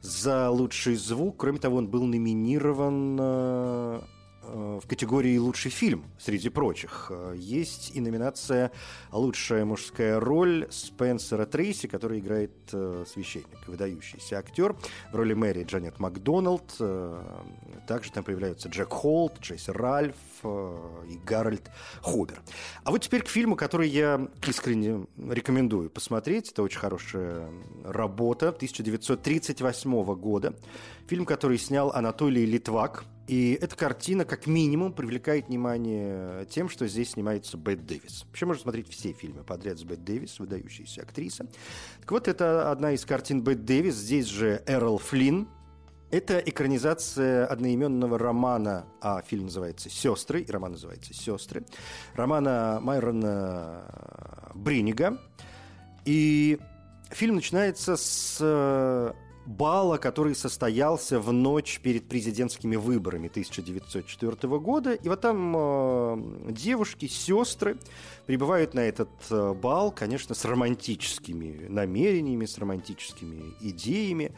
за 0.00 0.48
лучший 0.48 0.94
звук. 0.94 1.38
Кроме 1.38 1.58
того, 1.58 1.78
он 1.78 1.88
был 1.88 2.04
номинирован 2.04 3.18
э, 3.20 4.00
Э, 4.48 4.80
в 4.82 4.86
категории 4.86 5.36
«Лучший 5.38 5.70
фильм» 5.70 6.04
среди 6.18 6.48
прочих. 6.48 7.10
Есть 7.34 7.92
и 7.94 8.00
номинация 8.00 8.70
«Лучшая 9.12 9.64
мужская 9.64 10.20
роль» 10.20 10.66
Спенсера 10.70 11.46
Трейси, 11.46 11.88
который 11.88 12.20
играет 12.20 12.52
э, 12.72 13.04
священник, 13.06 13.66
выдающийся 13.66 14.38
актер. 14.38 14.76
В 15.12 15.16
роли 15.16 15.34
Мэри 15.34 15.64
Джанет 15.64 15.98
Макдоналд. 15.98 16.76
Также 17.86 18.12
там 18.12 18.24
появляются 18.24 18.68
Джек 18.68 18.88
Холт, 18.88 19.38
Джейси 19.40 19.70
Ральф 19.70 20.16
и 21.08 21.16
Гарольд 21.18 21.70
Хобер. 22.02 22.40
А 22.84 22.90
вот 22.90 23.02
теперь 23.02 23.22
к 23.22 23.28
фильму, 23.28 23.56
который 23.56 23.88
я 23.88 24.28
искренне 24.46 25.06
рекомендую 25.16 25.90
посмотреть. 25.90 26.50
Это 26.52 26.62
очень 26.62 26.78
хорошая 26.78 27.50
работа 27.84 28.48
1938 28.48 30.14
года. 30.14 30.54
Фильм, 31.08 31.24
который 31.24 31.58
снял 31.58 31.90
Анатолий 31.92 32.46
Литвак– 32.46 33.04
и 33.26 33.58
эта 33.60 33.74
картина, 33.74 34.24
как 34.24 34.46
минимум, 34.46 34.92
привлекает 34.92 35.48
внимание 35.48 36.46
тем, 36.46 36.68
что 36.68 36.86
здесь 36.86 37.10
снимается 37.10 37.56
Бет 37.56 37.84
Дэвис. 37.84 38.24
Вообще 38.26 38.46
можно 38.46 38.62
смотреть 38.62 38.88
все 38.88 39.12
фильмы 39.12 39.42
подряд 39.42 39.78
с 39.78 39.84
Бет 39.84 40.04
Дэвис, 40.04 40.38
выдающаяся 40.38 41.02
актриса. 41.02 41.46
Так 42.00 42.10
вот, 42.12 42.28
это 42.28 42.70
одна 42.70 42.92
из 42.92 43.04
картин 43.04 43.40
Бет 43.42 43.64
Дэвис. 43.64 43.96
Здесь 43.96 44.26
же 44.26 44.62
Эрл 44.66 44.98
Флинн, 44.98 45.48
это 46.10 46.38
экранизация 46.38 47.46
одноименного 47.46 48.18
романа, 48.18 48.86
а 49.00 49.22
фильм 49.22 49.44
называется 49.44 49.90
«Сестры», 49.90 50.42
и 50.42 50.50
роман 50.50 50.72
называется 50.72 51.12
«Сестры», 51.14 51.64
романа 52.14 52.78
Майрона 52.80 54.50
Бринига. 54.54 55.18
И 56.04 56.58
фильм 57.10 57.36
начинается 57.36 57.96
с 57.96 59.14
бала, 59.46 59.96
который 59.96 60.34
состоялся 60.34 61.20
в 61.20 61.32
ночь 61.32 61.80
перед 61.82 62.08
президентскими 62.08 62.76
выборами 62.76 63.28
1904 63.28 64.58
года. 64.58 64.94
И 64.94 65.08
вот 65.08 65.20
там 65.20 65.54
э, 65.56 66.52
девушки, 66.52 67.06
сестры 67.06 67.78
прибывают 68.26 68.74
на 68.74 68.80
этот 68.80 69.08
э, 69.30 69.54
бал, 69.54 69.92
конечно, 69.92 70.34
с 70.34 70.44
романтическими 70.44 71.66
намерениями, 71.68 72.44
с 72.44 72.58
романтическими 72.58 73.54
идеями. 73.60 74.32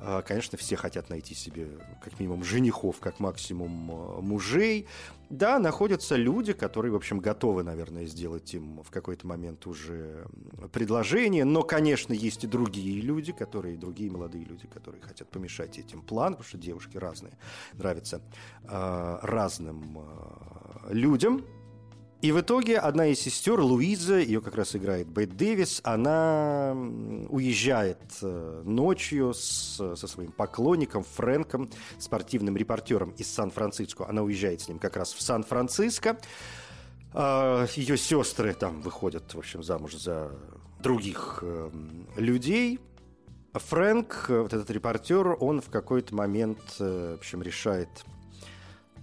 Э, 0.00 0.22
конечно, 0.26 0.58
все 0.58 0.76
хотят 0.76 1.08
найти 1.08 1.34
себе 1.34 1.68
как 2.02 2.18
минимум 2.18 2.44
женихов, 2.44 2.98
как 2.98 3.20
максимум 3.20 3.90
э, 3.90 4.20
мужей. 4.20 4.86
Да, 5.30 5.58
находятся 5.58 6.16
люди, 6.16 6.52
которые, 6.52 6.90
в 6.90 6.96
общем, 6.96 7.20
готовы, 7.20 7.62
наверное, 7.62 8.06
сделать 8.06 8.52
им 8.54 8.82
в 8.82 8.90
какой-то 8.90 9.26
момент 9.26 9.66
уже 9.66 10.26
предложение. 10.72 11.44
Но, 11.44 11.62
конечно, 11.62 12.12
есть 12.14 12.44
и 12.44 12.46
другие 12.46 13.00
люди, 13.02 13.32
которые, 13.32 13.76
другие 13.76 14.10
молодые 14.10 14.44
люди, 14.44 14.66
которые 14.66 15.02
хотят 15.02 15.28
помешать 15.28 15.78
этим 15.78 16.02
планам, 16.02 16.34
потому 16.34 16.48
что 16.48 16.58
девушки 16.58 16.96
разные, 16.96 17.34
нравятся 17.74 18.22
э, 18.64 19.18
разным 19.22 19.98
э, 19.98 20.92
людям. 20.94 21.44
И 22.20 22.32
в 22.32 22.40
итоге 22.40 22.78
одна 22.78 23.06
из 23.06 23.20
сестер, 23.20 23.60
Луиза, 23.60 24.18
ее 24.18 24.40
как 24.40 24.56
раз 24.56 24.74
играет 24.74 25.06
Бет 25.06 25.36
Дэвис, 25.36 25.80
она 25.84 26.72
уезжает 27.28 28.00
э, 28.22 28.62
ночью 28.64 29.32
с, 29.34 29.94
со 29.94 30.06
своим 30.08 30.32
поклонником 30.32 31.04
Фрэнком, 31.04 31.70
спортивным 32.00 32.56
репортером 32.56 33.10
из 33.10 33.30
Сан-Франциско. 33.30 34.08
Она 34.08 34.22
уезжает 34.22 34.60
с 34.62 34.68
ним 34.68 34.80
как 34.80 34.96
раз 34.96 35.12
в 35.12 35.22
Сан-Франциско. 35.22 36.18
А, 37.12 37.66
ее 37.76 37.96
сестры 37.96 38.52
там 38.52 38.80
выходят, 38.80 39.32
в 39.32 39.38
общем, 39.38 39.62
замуж 39.62 39.94
за 39.94 40.32
других 40.80 41.38
э, 41.42 41.70
людей. 42.16 42.80
Фрэнк, 43.52 44.26
вот 44.28 44.52
этот 44.52 44.70
репортер, 44.70 45.36
он 45.38 45.60
в 45.60 45.70
какой-то 45.70 46.16
момент, 46.16 46.58
э, 46.80 47.12
в 47.14 47.18
общем, 47.18 47.42
решает 47.42 47.88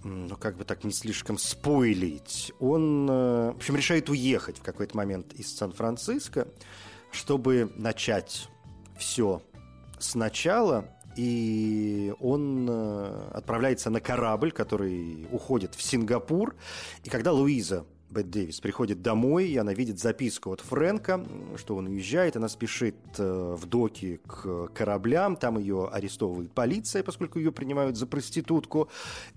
ну, 0.04 0.36
как 0.36 0.56
бы 0.56 0.64
так 0.64 0.84
не 0.84 0.92
слишком 0.92 1.38
спойлить, 1.38 2.52
он, 2.58 3.08
э, 3.08 3.52
в 3.52 3.56
общем, 3.56 3.76
решает 3.76 4.08
уехать 4.08 4.58
в 4.58 4.62
какой-то 4.62 4.96
момент 4.96 5.32
из 5.34 5.54
Сан-Франциско, 5.56 6.48
чтобы 7.10 7.72
начать 7.76 8.48
все 8.98 9.42
сначала, 9.98 10.88
и 11.16 12.14
он 12.20 12.68
э, 12.68 13.30
отправляется 13.32 13.90
на 13.90 14.00
корабль, 14.00 14.52
который 14.52 15.26
уходит 15.30 15.74
в 15.74 15.82
Сингапур. 15.82 16.54
И 17.04 17.08
когда 17.08 17.32
Луиза 17.32 17.86
Бет 18.08 18.30
Дэвис 18.30 18.60
приходит 18.60 19.02
домой, 19.02 19.48
и 19.48 19.56
она 19.56 19.74
видит 19.74 19.98
записку 19.98 20.52
от 20.52 20.60
Фрэнка, 20.60 21.26
что 21.56 21.74
он 21.76 21.88
уезжает, 21.88 22.36
она 22.36 22.48
спешит 22.48 22.96
э, 23.18 23.54
в 23.58 23.66
доки 23.66 24.20
к 24.26 24.68
кораблям, 24.68 25.36
там 25.36 25.58
ее 25.58 25.88
арестовывает 25.88 26.52
полиция, 26.52 27.02
поскольку 27.02 27.38
ее 27.38 27.50
принимают 27.50 27.96
за 27.96 28.06
проститутку. 28.06 28.88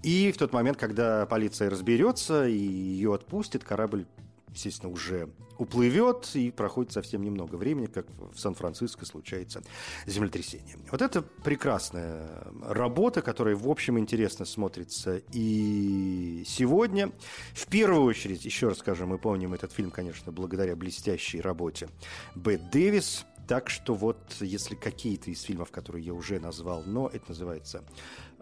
И 0.04 0.32
в 0.32 0.38
тот 0.38 0.54
момент, 0.54 0.78
когда 0.78 1.26
полиция 1.26 1.70
разберется 1.70 2.48
и 2.48 2.58
ее 2.58 3.16
отпустит, 3.16 3.64
корабль 3.64 4.06
естественно, 4.54 4.92
уже 4.92 5.30
уплывет, 5.58 6.30
и 6.36 6.52
проходит 6.52 6.94
совсем 6.94 7.22
немного 7.22 7.56
времени, 7.56 7.88
как 7.88 8.06
в 8.34 8.40
Сан-Франциско 8.40 9.06
случается 9.06 9.62
землетрясение. 10.06 10.78
Вот 10.90 11.02
это 11.02 11.22
прекрасная 11.22 12.48
работа, 12.62 13.22
которая, 13.22 13.56
в 13.56 13.68
общем, 13.68 14.00
интересно 14.00 14.46
смотрится 14.46 15.22
и 15.34 16.44
сегодня. 16.48 17.12
В 17.54 17.68
первую 17.68 18.04
очередь, 18.04 18.46
еще 18.46 18.70
раз 18.70 18.80
скажем, 18.80 19.10
мы 19.10 19.18
помним 19.18 19.54
этот 19.54 19.74
фильм, 19.74 19.92
конечно, 19.92 20.32
благодаря 20.32 20.76
блестящей 20.78 21.42
работе 21.42 21.90
Бет 22.36 22.70
Дэвис, 22.72 23.26
так 23.50 23.70
что 23.72 23.96
вот, 23.96 24.20
если 24.42 24.76
какие-то 24.76 25.32
из 25.32 25.42
фильмов, 25.42 25.72
которые 25.72 26.06
я 26.06 26.14
уже 26.14 26.40
назвал, 26.40 26.84
но 26.86 27.10
это 27.12 27.30
называется 27.30 27.84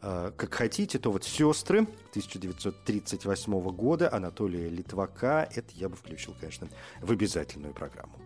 э, 0.01 0.33
как 0.35 0.53
хотите, 0.53 0.99
то 0.99 1.13
вот 1.13 1.23
«Сестры» 1.23 1.83
1938 2.09 3.71
года 3.71 4.13
Анатолия 4.13 4.67
Литвака, 4.67 5.47
это 5.55 5.69
я 5.75 5.87
бы 5.87 5.95
включил, 5.95 6.35
конечно, 6.37 6.67
в 7.01 7.09
обязательную 7.09 7.73
программу. 7.73 8.19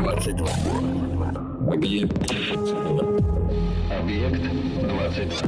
Двадцать 0.00 0.36
два. 0.36 0.50
Объект 4.04 4.36
22. 4.36 5.44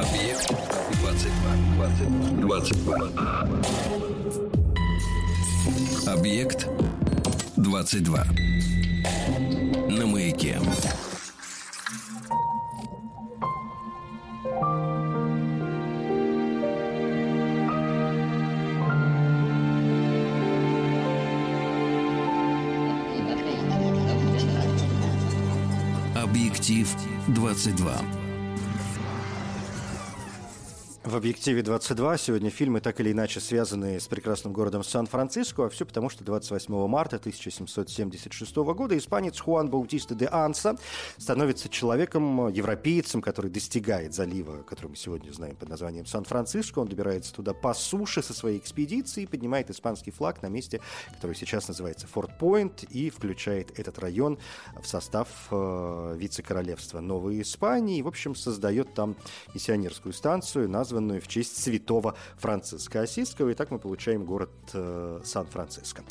Объект 0.00 0.50
22. 1.00 1.46
22. 2.40 3.10
Объект 6.06 6.66
22. 7.58 8.24
На 9.90 10.06
маяке. 10.06 10.58
22. 27.56 28.25
В 31.06 31.14
«Объективе 31.14 31.62
22» 31.62 32.18
сегодня 32.18 32.50
фильмы 32.50 32.80
так 32.80 32.98
или 32.98 33.12
иначе 33.12 33.38
связаны 33.38 34.00
с 34.00 34.08
прекрасным 34.08 34.52
городом 34.52 34.82
Сан-Франциско, 34.82 35.66
а 35.66 35.68
все 35.68 35.86
потому, 35.86 36.10
что 36.10 36.24
28 36.24 36.88
марта 36.88 37.14
1776 37.14 38.56
года 38.56 38.98
испанец 38.98 39.38
Хуан 39.38 39.70
Баутиста 39.70 40.16
де 40.16 40.26
Анса 40.26 40.76
становится 41.16 41.68
человеком, 41.68 42.48
европейцем, 42.48 43.22
который 43.22 43.52
достигает 43.52 44.14
залива, 44.14 44.64
который 44.64 44.88
мы 44.88 44.96
сегодня 44.96 45.30
знаем 45.30 45.54
под 45.54 45.68
названием 45.68 46.06
Сан-Франциско. 46.06 46.80
Он 46.80 46.88
добирается 46.88 47.32
туда 47.32 47.54
по 47.54 47.72
суше 47.72 48.20
со 48.20 48.34
своей 48.34 48.58
экспедицией, 48.58 49.28
поднимает 49.28 49.70
испанский 49.70 50.10
флаг 50.10 50.42
на 50.42 50.48
месте, 50.48 50.80
который 51.14 51.36
сейчас 51.36 51.68
называется 51.68 52.08
Форт-Пойнт, 52.08 52.82
и 52.82 53.10
включает 53.10 53.78
этот 53.78 54.00
район 54.00 54.40
в 54.82 54.88
состав 54.88 55.28
э, 55.52 56.16
вице-королевства 56.18 56.98
Новой 56.98 57.42
Испании. 57.42 57.98
И, 57.98 58.02
в 58.02 58.08
общем, 58.08 58.34
создает 58.34 58.92
там 58.92 59.14
миссионерскую 59.54 60.12
станцию, 60.12 60.68
названную 60.68 60.95
названную 60.96 61.20
в 61.20 61.28
честь 61.28 61.62
святого 61.62 62.14
Франциска 62.38 63.02
Осиского. 63.02 63.50
И 63.50 63.54
так 63.54 63.70
мы 63.70 63.78
получаем 63.78 64.24
город 64.24 64.50
э, 64.74 65.20
Сан-Франциско. 65.24 66.02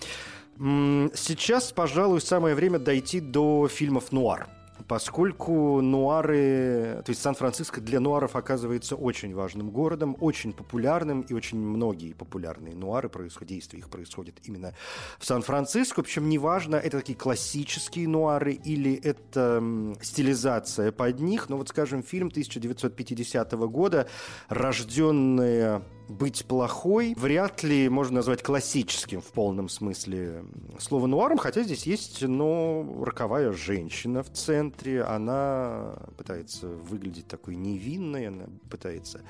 Сейчас, 0.57 1.71
пожалуй, 1.73 2.21
самое 2.21 2.55
время 2.55 2.79
дойти 2.79 3.19
до 3.19 3.67
фильмов 3.67 4.11
«Нуар» 4.11 4.47
поскольку 4.87 5.81
нуары, 5.81 7.01
то 7.05 7.09
есть 7.09 7.21
Сан-Франциско 7.21 7.81
для 7.81 7.99
нуаров 7.99 8.35
оказывается 8.35 8.95
очень 8.95 9.33
важным 9.33 9.71
городом, 9.71 10.15
очень 10.19 10.53
популярным, 10.53 11.21
и 11.21 11.33
очень 11.33 11.59
многие 11.59 12.13
популярные 12.13 12.75
нуары, 12.75 13.09
действия 13.45 13.79
их 13.79 13.89
происходят 13.89 14.35
именно 14.43 14.73
в 15.19 15.25
Сан-Франциско. 15.25 16.03
Причем 16.03 16.29
неважно, 16.29 16.75
это 16.75 16.99
такие 16.99 17.17
классические 17.17 18.07
нуары 18.07 18.53
или 18.53 18.93
это 18.95 19.63
стилизация 20.01 20.91
под 20.91 21.19
них, 21.19 21.49
но 21.49 21.57
вот, 21.57 21.69
скажем, 21.69 22.03
фильм 22.03 22.27
1950 22.27 23.51
года, 23.53 24.07
рожденная 24.49 25.81
быть 26.07 26.45
плохой 26.45 27.13
вряд 27.17 27.63
ли 27.63 27.89
можно 27.89 28.15
назвать 28.15 28.43
классическим 28.43 29.21
в 29.21 29.31
полном 29.31 29.69
смысле 29.69 30.45
слова 30.79 31.07
нуаром, 31.07 31.37
хотя 31.37 31.63
здесь 31.63 31.85
есть, 31.85 32.21
но 32.21 33.03
роковая 33.03 33.51
женщина 33.51 34.23
в 34.23 34.31
центре, 34.31 35.03
она 35.03 35.97
пытается 36.17 36.67
выглядеть 36.67 37.27
такой 37.27 37.55
невинной, 37.55 38.27
она 38.27 38.45
пытается 38.69 39.21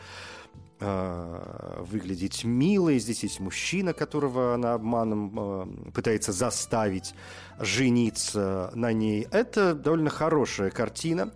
э, 0.80 1.84
выглядеть 1.90 2.44
милой. 2.44 3.00
Здесь 3.00 3.24
есть 3.24 3.40
мужчина, 3.40 3.94
которого 3.94 4.54
она 4.54 4.74
обманом 4.74 5.88
э, 5.88 5.92
пытается 5.92 6.32
заставить 6.32 7.14
жениться 7.60 8.72
на 8.76 8.92
ней. 8.94 9.28
Это 9.32 9.74
довольно 9.74 10.10
хорошая 10.10 10.72
картина. 10.72 11.32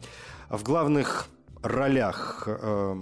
В 0.50 0.64
главных 0.64 1.28
ролях 1.62 2.44
э, 2.48 2.96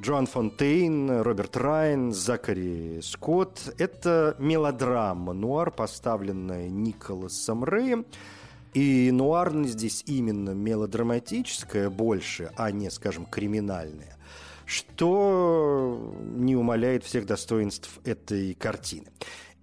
Джоан 0.00 0.26
Фонтейн, 0.26 1.22
Роберт 1.22 1.56
Райн, 1.56 2.12
Закари 2.12 3.00
Скотт. 3.02 3.74
Это 3.78 4.36
мелодрама 4.38 5.32
нуар, 5.32 5.70
поставленная 5.70 6.68
Николасом 6.68 7.64
Рэем. 7.64 8.06
И 8.74 9.10
нуарность 9.12 9.74
здесь 9.74 10.02
именно 10.06 10.50
мелодраматическая 10.50 11.88
больше, 11.90 12.50
а 12.56 12.72
не, 12.72 12.90
скажем, 12.90 13.24
криминальная, 13.24 14.16
что 14.66 16.12
не 16.20 16.56
умаляет 16.56 17.04
всех 17.04 17.24
достоинств 17.24 18.00
этой 18.04 18.54
картины. 18.54 19.06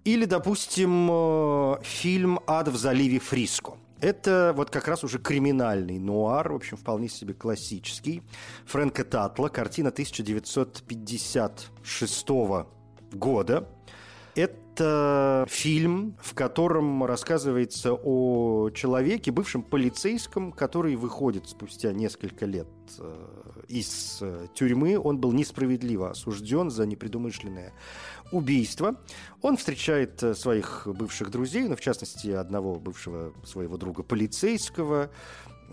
Или, 0.04 0.24
допустим, 0.24 1.08
э, 1.10 1.76
фильм 1.82 2.40
«Ад 2.46 2.68
в 2.68 2.76
заливе 2.76 3.18
Фриско». 3.18 3.74
Это 4.02 4.52
вот 4.56 4.70
как 4.70 4.88
раз 4.88 5.04
уже 5.04 5.20
криминальный 5.20 6.00
нуар, 6.00 6.52
в 6.52 6.56
общем, 6.56 6.76
вполне 6.76 7.08
себе 7.08 7.34
классический. 7.34 8.24
Фрэнка 8.66 9.04
Татла, 9.04 9.48
картина 9.48 9.90
1956 9.90 12.28
года. 13.12 13.68
Это 14.34 14.56
фильм, 14.78 16.16
в 16.20 16.34
котором 16.34 17.04
рассказывается 17.04 17.92
о 17.92 18.70
человеке, 18.70 19.30
бывшем 19.30 19.62
полицейском, 19.62 20.52
который 20.52 20.96
выходит 20.96 21.48
спустя 21.48 21.92
несколько 21.92 22.46
лет 22.46 22.68
э, 22.98 23.62
из 23.68 24.18
э, 24.20 24.46
тюрьмы. 24.54 24.98
Он 24.98 25.18
был 25.18 25.32
несправедливо 25.32 26.10
осужден 26.10 26.70
за 26.70 26.86
непредумышленное 26.86 27.72
убийство. 28.30 28.96
Он 29.42 29.56
встречает 29.56 30.22
э, 30.22 30.34
своих 30.34 30.86
бывших 30.86 31.30
друзей, 31.30 31.68
ну, 31.68 31.76
в 31.76 31.80
частности, 31.80 32.30
одного 32.30 32.76
бывшего 32.76 33.32
своего 33.44 33.76
друга 33.76 34.02
полицейского. 34.02 35.10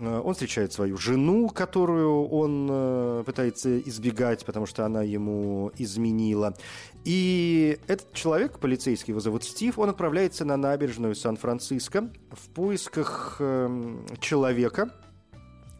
Э, 0.00 0.20
он 0.24 0.32
встречает 0.32 0.72
свою 0.72 0.96
жену, 0.96 1.48
которую 1.48 2.26
он 2.28 2.68
э, 2.70 3.22
пытается 3.24 3.78
избегать, 3.80 4.44
потому 4.44 4.66
что 4.66 4.84
она 4.84 5.02
ему 5.02 5.70
изменила. 5.76 6.56
И 7.04 7.78
этот 7.86 8.12
человек, 8.12 8.58
полицейский, 8.58 9.12
его 9.12 9.20
зовут 9.20 9.44
Стив, 9.44 9.78
он 9.78 9.90
отправляется 9.90 10.44
на 10.44 10.56
набережную 10.56 11.14
Сан-Франциско 11.14 12.10
в 12.30 12.48
поисках 12.50 13.36
эм, 13.40 14.06
человека, 14.20 14.90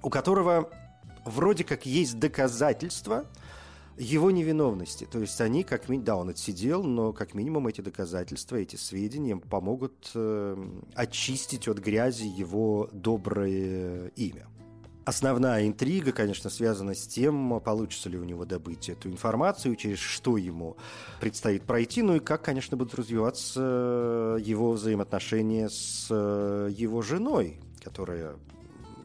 у 0.02 0.10
которого 0.10 0.70
вроде 1.24 1.64
как 1.64 1.86
есть 1.86 2.18
доказательства– 2.18 3.24
его 4.00 4.30
невиновности. 4.30 5.06
То 5.10 5.20
есть 5.20 5.40
они, 5.40 5.62
как 5.62 5.88
минимум, 5.88 6.04
да, 6.04 6.16
он 6.16 6.28
отсидел, 6.30 6.82
но 6.82 7.12
как 7.12 7.34
минимум 7.34 7.66
эти 7.66 7.82
доказательства, 7.82 8.56
эти 8.56 8.76
сведения 8.76 9.36
помогут 9.36 10.10
э, 10.14 10.56
очистить 10.94 11.68
от 11.68 11.78
грязи 11.78 12.24
его 12.24 12.88
доброе 12.92 14.08
имя. 14.16 14.46
Основная 15.04 15.66
интрига, 15.66 16.12
конечно, 16.12 16.48
связана 16.50 16.94
с 16.94 17.06
тем, 17.06 17.60
получится 17.60 18.08
ли 18.08 18.18
у 18.18 18.24
него 18.24 18.44
добыть 18.44 18.88
эту 18.88 19.10
информацию, 19.10 19.76
через 19.76 19.98
что 19.98 20.36
ему 20.36 20.76
предстоит 21.20 21.64
пройти, 21.64 22.02
ну 22.02 22.16
и 22.16 22.20
как, 22.20 22.42
конечно, 22.42 22.76
будут 22.76 22.94
развиваться 22.94 24.38
его 24.40 24.72
взаимоотношения 24.72 25.68
с 25.68 26.06
э, 26.10 26.70
его 26.72 27.02
женой, 27.02 27.60
которая 27.82 28.36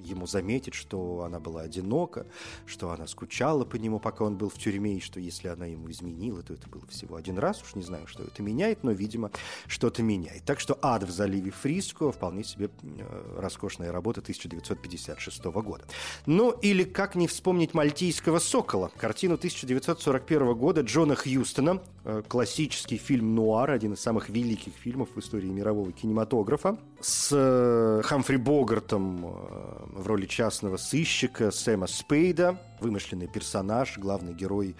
ему 0.05 0.27
заметить, 0.27 0.73
что 0.73 1.23
она 1.23 1.39
была 1.39 1.61
одинока, 1.61 2.25
что 2.65 2.91
она 2.91 3.07
скучала 3.07 3.65
по 3.65 3.75
нему, 3.75 3.99
пока 3.99 4.25
он 4.25 4.37
был 4.37 4.49
в 4.49 4.57
тюрьме, 4.57 4.97
и 4.97 5.01
что 5.01 5.19
если 5.19 5.47
она 5.47 5.65
ему 5.65 5.89
изменила, 5.91 6.41
то 6.41 6.53
это 6.53 6.69
было 6.69 6.85
всего 6.87 7.15
один 7.15 7.37
раз. 7.37 7.61
Уж 7.61 7.75
не 7.75 7.83
знаю, 7.83 8.07
что 8.07 8.23
это 8.23 8.41
меняет, 8.41 8.83
но, 8.83 8.91
видимо, 8.91 9.31
что-то 9.67 10.03
меняет. 10.03 10.43
Так 10.45 10.59
что 10.59 10.77
«Ад 10.81 11.03
в 11.03 11.11
заливе 11.11 11.51
Фриско» 11.51 12.11
вполне 12.11 12.43
себе 12.43 12.69
э, 12.83 13.39
роскошная 13.39 13.91
работа 13.91 14.21
1956 14.21 15.43
года. 15.45 15.85
Ну, 16.25 16.51
или 16.51 16.83
как 16.83 17.15
не 17.15 17.27
вспомнить 17.27 17.73
«Мальтийского 17.73 18.39
сокола», 18.39 18.91
картину 18.97 19.35
1941 19.35 20.53
года 20.55 20.81
Джона 20.81 21.15
Хьюстона, 21.15 21.81
э, 22.03 22.23
классический 22.27 22.97
фильм 22.97 23.35
«Нуар», 23.35 23.71
один 23.71 23.93
из 23.93 23.99
самых 23.99 24.29
великих 24.29 24.73
фильмов 24.73 25.09
в 25.15 25.19
истории 25.19 25.47
мирового 25.47 25.91
кинематографа, 25.91 26.77
с 27.05 27.29
э, 27.31 28.01
Хамфри 28.03 28.37
Богартом 28.37 29.21
в 29.21 30.07
роли 30.07 30.25
частного 30.25 30.77
сыщика 30.77 31.51
Сэма 31.51 31.85
Спейда, 31.85 32.57
вымышленный 32.79 33.27
персонаж, 33.27 33.99
главный 33.99 34.33
герой 34.33 34.75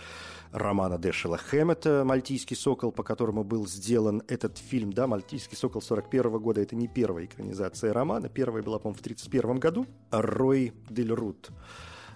романа 0.52 0.98
Дэшела 0.98 1.38
Хэммета 1.38 2.04
«Мальтийский 2.04 2.56
сокол», 2.56 2.92
по 2.92 3.04
которому 3.04 3.44
был 3.44 3.68
сделан 3.68 4.24
этот 4.28 4.58
фильм. 4.58 4.92
Да, 4.92 5.06
«Мальтийский 5.06 5.56
сокол» 5.56 5.84
41 5.84 6.40
года– 6.40 6.62
это 6.64 6.76
не 6.76 6.88
первая 6.88 7.26
экранизация 7.26 7.94
романа. 7.94 8.28
Первая 8.28 8.64
была, 8.64 8.80
по-моему, 8.80 8.98
в 8.98 9.04
31 9.04 9.60
году. 9.60 9.86
Рой 10.10 10.74
Дель 10.90 11.14
Рут 11.14 11.52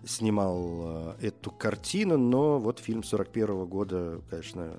снимал 0.03 1.15
э, 1.19 1.27
эту 1.27 1.51
картину, 1.51 2.17
но 2.17 2.57
вот 2.57 2.79
фильм 2.79 3.03
41 3.03 3.65
года, 3.67 4.21
конечно, 4.31 4.77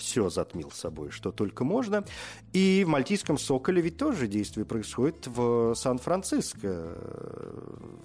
все 0.00 0.30
затмил 0.30 0.70
собой, 0.70 1.10
что 1.10 1.30
только 1.30 1.62
можно. 1.62 2.04
И 2.52 2.82
в 2.86 2.88
«Мальтийском 2.88 3.38
соколе» 3.38 3.82
ведь 3.82 3.98
тоже 3.98 4.26
действие 4.26 4.64
происходит 4.64 5.26
в 5.26 5.74
Сан-Франциско. 5.74 6.96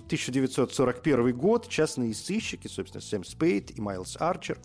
1941 0.06 1.36
год, 1.36 1.68
частные 1.70 2.14
сыщики, 2.14 2.68
собственно, 2.68 3.02
Сэм 3.02 3.24
Спейд 3.24 3.76
и 3.78 3.82
Майлз 3.82 4.18
Арчер, 4.20 4.60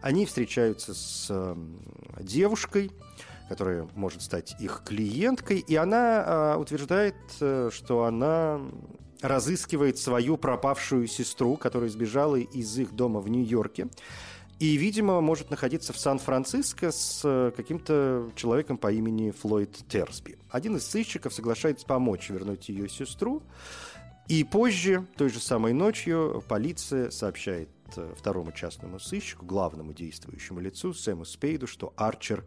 они 0.00 0.24
встречаются 0.24 0.94
с 0.94 1.26
эм, 1.28 1.80
девушкой, 2.20 2.90
которая 3.48 3.88
может 3.94 4.22
стать 4.22 4.54
их 4.60 4.82
клиенткой, 4.84 5.58
и 5.58 5.76
она 5.76 6.24
а, 6.24 6.56
утверждает, 6.56 7.16
э, 7.40 7.70
что 7.72 8.04
она 8.04 8.60
разыскивает 9.22 9.98
свою 9.98 10.36
пропавшую 10.36 11.06
сестру, 11.06 11.56
которая 11.56 11.88
сбежала 11.88 12.36
из 12.36 12.78
их 12.78 12.94
дома 12.94 13.20
в 13.20 13.28
Нью-Йорке. 13.28 13.88
И, 14.58 14.76
видимо, 14.78 15.20
может 15.20 15.50
находиться 15.50 15.92
в 15.92 15.98
Сан-Франциско 15.98 16.90
с 16.90 17.20
э, 17.24 17.52
каким-то 17.54 18.30
человеком 18.34 18.78
по 18.78 18.90
имени 18.90 19.30
Флойд 19.30 19.76
Терсби. 19.86 20.38
Один 20.50 20.76
из 20.76 20.86
сыщиков 20.86 21.34
соглашается 21.34 21.84
помочь 21.84 22.30
вернуть 22.30 22.70
ее 22.70 22.88
сестру. 22.88 23.42
И 24.28 24.42
позже, 24.44 25.06
той 25.16 25.28
же 25.28 25.40
самой 25.40 25.74
ночью, 25.74 26.42
полиция 26.48 27.10
сообщает 27.10 27.68
э, 27.96 28.14
второму 28.16 28.50
частному 28.50 28.98
сыщику, 28.98 29.44
главному 29.44 29.92
действующему 29.92 30.60
лицу, 30.60 30.94
Сэму 30.94 31.26
Спейду, 31.26 31.66
что 31.66 31.92
Арчер 31.94 32.42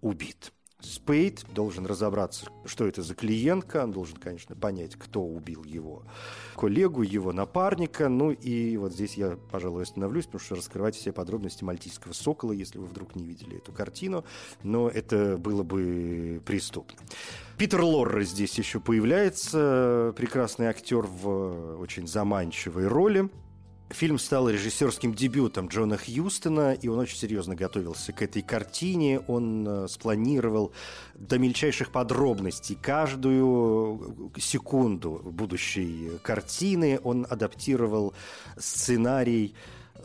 убит. 0.00 0.52
Спейд 0.84 1.44
должен 1.52 1.86
разобраться, 1.86 2.46
что 2.64 2.86
это 2.86 3.02
за 3.02 3.14
клиентка, 3.14 3.84
он 3.84 3.92
должен, 3.92 4.16
конечно, 4.16 4.54
понять, 4.54 4.96
кто 4.96 5.22
убил 5.22 5.64
его 5.64 6.02
коллегу, 6.56 7.02
его 7.02 7.32
напарника. 7.32 8.08
Ну 8.08 8.30
и 8.30 8.76
вот 8.76 8.92
здесь 8.92 9.14
я, 9.14 9.36
пожалуй, 9.50 9.82
остановлюсь, 9.82 10.26
потому 10.26 10.40
что 10.40 10.54
раскрывать 10.54 10.94
все 10.94 11.12
подробности 11.12 11.64
«Мальтийского 11.64 12.12
сокола», 12.12 12.52
если 12.52 12.78
вы 12.78 12.86
вдруг 12.86 13.16
не 13.16 13.24
видели 13.24 13.56
эту 13.56 13.72
картину, 13.72 14.24
но 14.62 14.88
это 14.88 15.36
было 15.38 15.62
бы 15.62 16.42
преступно. 16.44 16.98
Питер 17.58 17.82
Лорра 17.82 18.22
здесь 18.22 18.58
еще 18.58 18.80
появляется, 18.80 20.12
прекрасный 20.16 20.66
актер 20.66 21.06
в 21.06 21.80
очень 21.80 22.06
заманчивой 22.06 22.88
роли. 22.88 23.30
Фильм 23.90 24.18
стал 24.18 24.48
режиссерским 24.48 25.14
дебютом 25.14 25.68
Джона 25.68 25.98
Хьюстона, 25.98 26.72
и 26.72 26.88
он 26.88 26.98
очень 26.98 27.18
серьезно 27.18 27.54
готовился 27.54 28.12
к 28.12 28.22
этой 28.22 28.40
картине. 28.40 29.20
Он 29.20 29.66
э, 29.68 29.88
спланировал 29.88 30.72
до 31.14 31.38
мельчайших 31.38 31.92
подробностей 31.92 32.78
каждую 32.80 34.32
секунду 34.38 35.20
будущей 35.22 36.18
картины. 36.22 36.98
Он 37.04 37.26
адаптировал 37.28 38.14
сценарий 38.56 39.54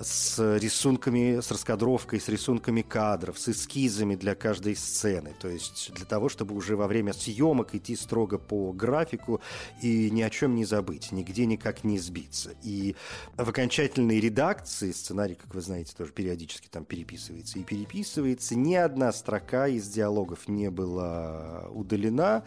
с 0.02 0.58
рисунками, 0.58 1.40
с 1.42 1.52
раскадровкой, 1.52 2.20
с 2.20 2.30
рисунками 2.30 2.82
кадров, 2.82 3.38
с 3.40 3.50
эскизами 3.50 4.16
для 4.16 4.36
каждой 4.36 4.76
сцены. 4.76 5.34
То 5.40 5.48
есть 5.50 5.92
для 5.94 6.06
того, 6.06 6.30
чтобы 6.30 6.56
уже 6.56 6.76
во 6.76 6.88
время 6.88 7.14
съемок 7.14 7.76
идти 7.76 7.96
строго 7.96 8.38
по 8.38 8.72
графику 8.72 9.42
и 9.82 10.10
ни 10.12 10.22
о 10.22 10.30
чем 10.30 10.56
не 10.56 10.66
забыть, 10.66 11.12
нигде 11.12 11.46
никак 11.46 11.84
не 11.84 12.00
сбиться. 12.00 12.52
И 12.64 12.96
в 13.36 13.50
окончательной 13.50 14.20
редакции 14.20 14.92
сценарий, 14.92 15.36
как 15.36 15.54
вы 15.54 15.62
знаете, 15.62 15.94
тоже 15.98 16.12
периодически 16.12 16.68
там 16.68 16.86
переписывается 16.86 17.60
и 17.60 17.64
переписывается. 17.64 18.56
Ни 18.56 18.76
одна 18.76 19.12
строка 19.12 19.68
из 19.68 19.88
диалогов 19.88 20.48
не 20.48 20.70
была 20.70 21.68
удалена. 21.72 22.44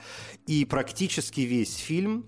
И 0.46 0.64
практически 0.64 1.42
весь 1.42 1.76
фильм, 1.76 2.26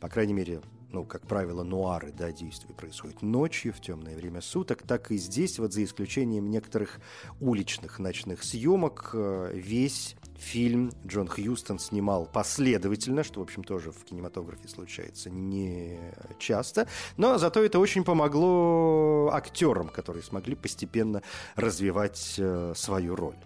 по 0.00 0.08
крайней 0.08 0.34
мере, 0.34 0.60
ну, 0.90 1.04
как 1.04 1.26
правило, 1.26 1.62
нуары, 1.62 2.12
да, 2.12 2.32
действие 2.32 2.74
происходит 2.74 3.22
ночью, 3.22 3.72
в 3.72 3.80
темное 3.80 4.16
время 4.16 4.40
суток, 4.40 4.82
так 4.82 5.10
и 5.10 5.18
здесь, 5.18 5.58
вот 5.58 5.72
за 5.72 5.84
исключением 5.84 6.50
некоторых 6.50 7.00
уличных 7.40 7.98
ночных 7.98 8.42
съемок, 8.42 9.10
э, 9.12 9.52
весь 9.54 10.16
фильм 10.36 10.92
Джон 11.06 11.28
Хьюстон 11.28 11.78
снимал 11.78 12.26
последовательно, 12.26 13.22
что, 13.22 13.40
в 13.40 13.42
общем, 13.42 13.64
тоже 13.64 13.92
в 13.92 14.04
кинематографе 14.04 14.68
случается 14.68 15.30
не 15.30 15.98
часто, 16.38 16.88
но 17.16 17.38
зато 17.38 17.62
это 17.62 17.78
очень 17.78 18.04
помогло 18.04 19.30
актерам, 19.32 19.88
которые 19.88 20.22
смогли 20.22 20.54
постепенно 20.54 21.22
развивать 21.56 22.36
э, 22.38 22.72
свою 22.74 23.14
роль. 23.14 23.36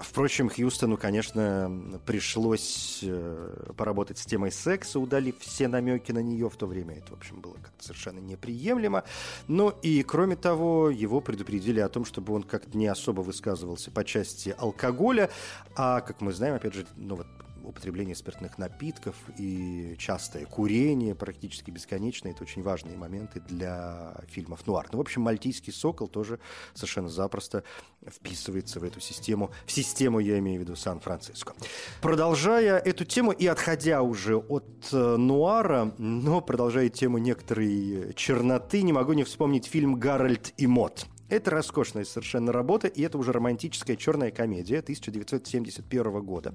Впрочем, 0.00 0.48
Хьюстону, 0.48 0.96
конечно, 0.96 2.00
пришлось 2.06 3.00
э, 3.02 3.72
поработать 3.76 4.16
с 4.16 4.24
темой 4.24 4.50
секса, 4.50 4.98
удалив 4.98 5.38
все 5.40 5.68
намеки 5.68 6.10
на 6.10 6.20
нее. 6.20 6.48
В 6.48 6.56
то 6.56 6.66
время 6.66 6.96
это, 6.96 7.12
в 7.12 7.18
общем, 7.18 7.40
было 7.40 7.52
как-то 7.54 7.84
совершенно 7.84 8.18
неприемлемо. 8.18 9.04
Ну 9.46 9.68
и, 9.82 10.02
кроме 10.02 10.36
того, 10.36 10.88
его 10.88 11.20
предупредили 11.20 11.80
о 11.80 11.90
том, 11.90 12.06
чтобы 12.06 12.32
он 12.32 12.44
как-то 12.44 12.78
не 12.78 12.86
особо 12.86 13.20
высказывался 13.20 13.90
по 13.90 14.02
части 14.02 14.54
алкоголя. 14.56 15.28
А, 15.76 16.00
как 16.00 16.22
мы 16.22 16.32
знаем, 16.32 16.54
опять 16.54 16.72
же, 16.72 16.86
ну 16.96 17.16
вот 17.16 17.26
употребление 17.64 18.14
спиртных 18.14 18.58
напитков 18.58 19.16
и 19.38 19.94
частое 19.98 20.46
курение 20.46 21.14
практически 21.14 21.70
бесконечное. 21.70 22.32
Это 22.32 22.42
очень 22.42 22.62
важные 22.62 22.96
моменты 22.96 23.40
для 23.40 24.14
фильмов 24.28 24.66
нуар. 24.66 24.88
Ну, 24.92 24.98
в 24.98 25.00
общем, 25.00 25.22
«Мальтийский 25.22 25.72
сокол» 25.72 26.08
тоже 26.08 26.38
совершенно 26.74 27.08
запросто 27.08 27.64
вписывается 28.06 28.80
в 28.80 28.84
эту 28.84 29.00
систему. 29.00 29.50
В 29.66 29.72
систему, 29.72 30.20
я 30.20 30.38
имею 30.38 30.60
в 30.60 30.62
виду, 30.62 30.76
Сан-Франциско. 30.76 31.54
Продолжая 32.00 32.78
эту 32.78 33.04
тему 33.04 33.32
и 33.32 33.46
отходя 33.46 34.02
уже 34.02 34.36
от 34.36 34.88
э, 34.92 35.16
нуара, 35.16 35.92
но 35.98 36.40
продолжая 36.40 36.88
тему 36.88 37.18
некоторой 37.18 38.12
черноты, 38.14 38.82
не 38.82 38.92
могу 38.92 39.12
не 39.12 39.24
вспомнить 39.24 39.66
фильм 39.66 39.96
«Гарольд 39.96 40.52
и 40.56 40.66
Мот». 40.66 41.06
Это 41.30 41.50
роскошная 41.52 42.04
совершенно 42.04 42.52
работа, 42.52 42.88
и 42.88 43.02
это 43.02 43.16
уже 43.16 43.32
романтическая 43.32 43.96
черная 43.96 44.30
комедия 44.30 44.80
1971 44.80 46.22
года. 46.22 46.54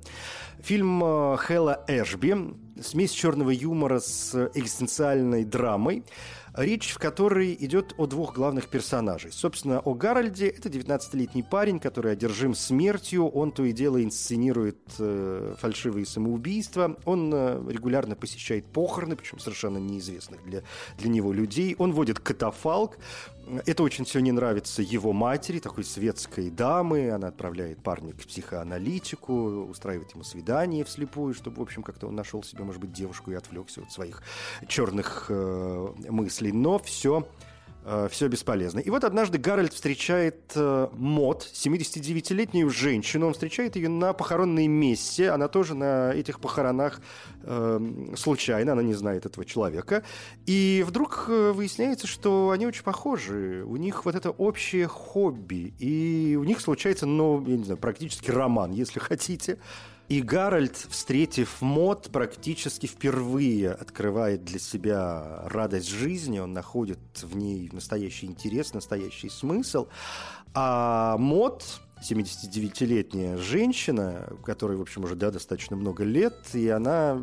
Фильм 0.59 1.03
э, 1.03 1.37
Хэлла 1.37 1.83
Эшби, 1.87 2.35
смесь 2.81 3.11
черного 3.11 3.51
юмора 3.51 3.99
с 3.99 4.51
экзистенциальной 4.53 5.45
драмой 5.45 6.03
речь 6.55 6.91
в 6.91 6.99
которой 6.99 7.55
идет 7.59 7.93
о 7.97 8.07
двух 8.07 8.33
главных 8.33 8.67
персонажей. 8.67 9.31
Собственно, 9.31 9.79
о 9.79 9.93
Гарольде. 9.93 10.47
Это 10.47 10.69
19-летний 10.69 11.43
парень, 11.43 11.79
который 11.79 12.13
одержим 12.13 12.55
смертью. 12.55 13.27
Он 13.27 13.51
то 13.51 13.63
и 13.63 13.71
дело 13.71 14.03
инсценирует 14.03 14.77
э, 14.99 15.55
фальшивые 15.59 16.05
самоубийства. 16.05 16.97
Он 17.05 17.31
э, 17.33 17.63
регулярно 17.69 18.15
посещает 18.15 18.65
похороны, 18.65 19.15
причем 19.15 19.39
совершенно 19.39 19.77
неизвестных 19.77 20.43
для, 20.43 20.63
для 20.97 21.09
него 21.09 21.33
людей. 21.33 21.75
Он 21.77 21.91
водит 21.91 22.19
катафалк. 22.19 22.97
Это 23.65 23.83
очень 23.83 24.05
все 24.05 24.19
не 24.19 24.31
нравится 24.31 24.81
его 24.81 25.13
матери, 25.13 25.59
такой 25.59 25.83
светской 25.83 26.49
дамы. 26.49 27.11
Она 27.11 27.27
отправляет 27.27 27.81
парня 27.83 28.13
к 28.13 28.25
психоаналитику, 28.25 29.65
устраивает 29.65 30.11
ему 30.13 30.23
свидание 30.23 30.83
вслепую, 30.83 31.33
чтобы, 31.33 31.57
в 31.57 31.61
общем, 31.61 31.83
как-то 31.83 32.07
он 32.07 32.15
нашел 32.15 32.43
себе, 32.43 32.63
может 32.63 32.81
быть, 32.81 32.91
девушку 32.91 33.31
и 33.31 33.35
отвлекся 33.35 33.81
от 33.81 33.91
своих 33.91 34.23
черных 34.67 35.27
э, 35.29 35.87
мыслей. 36.09 36.51
Но 36.51 36.79
все 36.79 37.27
все 38.09 38.27
бесполезно. 38.27 38.79
И 38.79 38.89
вот 38.89 39.03
однажды 39.03 39.37
Гарольд 39.37 39.73
встречает 39.73 40.51
э, 40.55 40.87
Мод, 40.93 41.47
79-летнюю 41.53 42.69
женщину. 42.71 43.27
Он 43.27 43.33
встречает 43.33 43.75
ее 43.75 43.89
на 43.89 44.13
похоронной 44.13 44.65
месте. 44.65 45.29
Она 45.29 45.47
тоже 45.47 45.75
на 45.75 46.11
этих 46.11 46.39
похоронах 46.39 46.99
э, 47.43 47.79
случайно, 48.17 48.71
она 48.71 48.81
не 48.81 48.95
знает 48.95 49.27
этого 49.27 49.45
человека. 49.45 50.03
И 50.47 50.83
вдруг 50.87 51.25
э, 51.27 51.51
выясняется, 51.51 52.07
что 52.07 52.49
они 52.49 52.65
очень 52.65 52.83
похожи. 52.83 53.63
У 53.67 53.77
них 53.77 54.05
вот 54.05 54.15
это 54.15 54.31
общее 54.31 54.87
хобби. 54.87 55.73
И 55.77 56.35
у 56.39 56.43
них 56.43 56.61
случается, 56.61 57.05
ну, 57.05 57.45
я 57.45 57.57
не 57.57 57.63
знаю, 57.65 57.77
практически 57.77 58.31
роман, 58.31 58.71
если 58.71 58.99
хотите. 58.99 59.59
И 60.07 60.21
Гарольд, 60.21 60.75
встретив 60.75 61.61
Мод, 61.61 62.09
практически 62.11 62.85
впервые 62.85 63.71
открывает 63.71 64.43
для 64.43 64.59
себя 64.59 65.41
радость 65.45 65.89
жизни, 65.89 66.37
он 66.37 66.53
находит 66.53 66.99
в 67.23 67.35
ней 67.35 67.69
настоящий 67.71 68.27
интерес, 68.27 68.73
настоящий 68.73 69.29
смысл. 69.29 69.87
А 70.53 71.17
Мод 71.17 71.81
79-летняя 72.01 73.37
женщина, 73.37 74.27
которой, 74.43 74.77
в 74.77 74.81
общем, 74.81 75.03
уже 75.03 75.15
да, 75.15 75.31
достаточно 75.31 75.75
много 75.75 76.03
лет, 76.03 76.35
и 76.53 76.69
она 76.69 77.21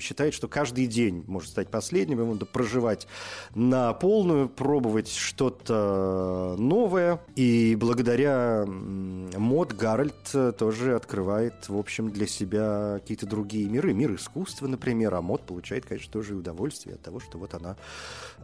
считает, 0.00 0.34
что 0.34 0.48
каждый 0.48 0.86
день 0.86 1.24
может 1.26 1.50
стать 1.50 1.70
последним, 1.70 2.20
ему 2.20 2.34
надо 2.34 2.46
проживать 2.46 3.06
на 3.54 3.92
полную, 3.92 4.48
пробовать 4.48 5.10
что-то 5.10 6.56
новое. 6.58 7.20
И 7.36 7.76
благодаря 7.78 8.64
Мод 8.66 9.72
Гарольд 9.72 10.14
тоже 10.58 10.94
открывает, 10.94 11.68
в 11.68 11.76
общем, 11.76 12.10
для 12.10 12.26
себя 12.26 12.98
какие-то 13.00 13.26
другие 13.26 13.68
миры. 13.68 13.94
Мир 13.94 14.14
искусства, 14.14 14.66
например, 14.66 15.14
а 15.14 15.22
мод 15.22 15.42
получает, 15.46 15.86
конечно, 15.86 16.12
тоже 16.12 16.34
и 16.34 16.36
удовольствие 16.36 16.96
от 16.96 17.02
того, 17.02 17.20
что 17.20 17.38
вот 17.38 17.54
она 17.54 17.76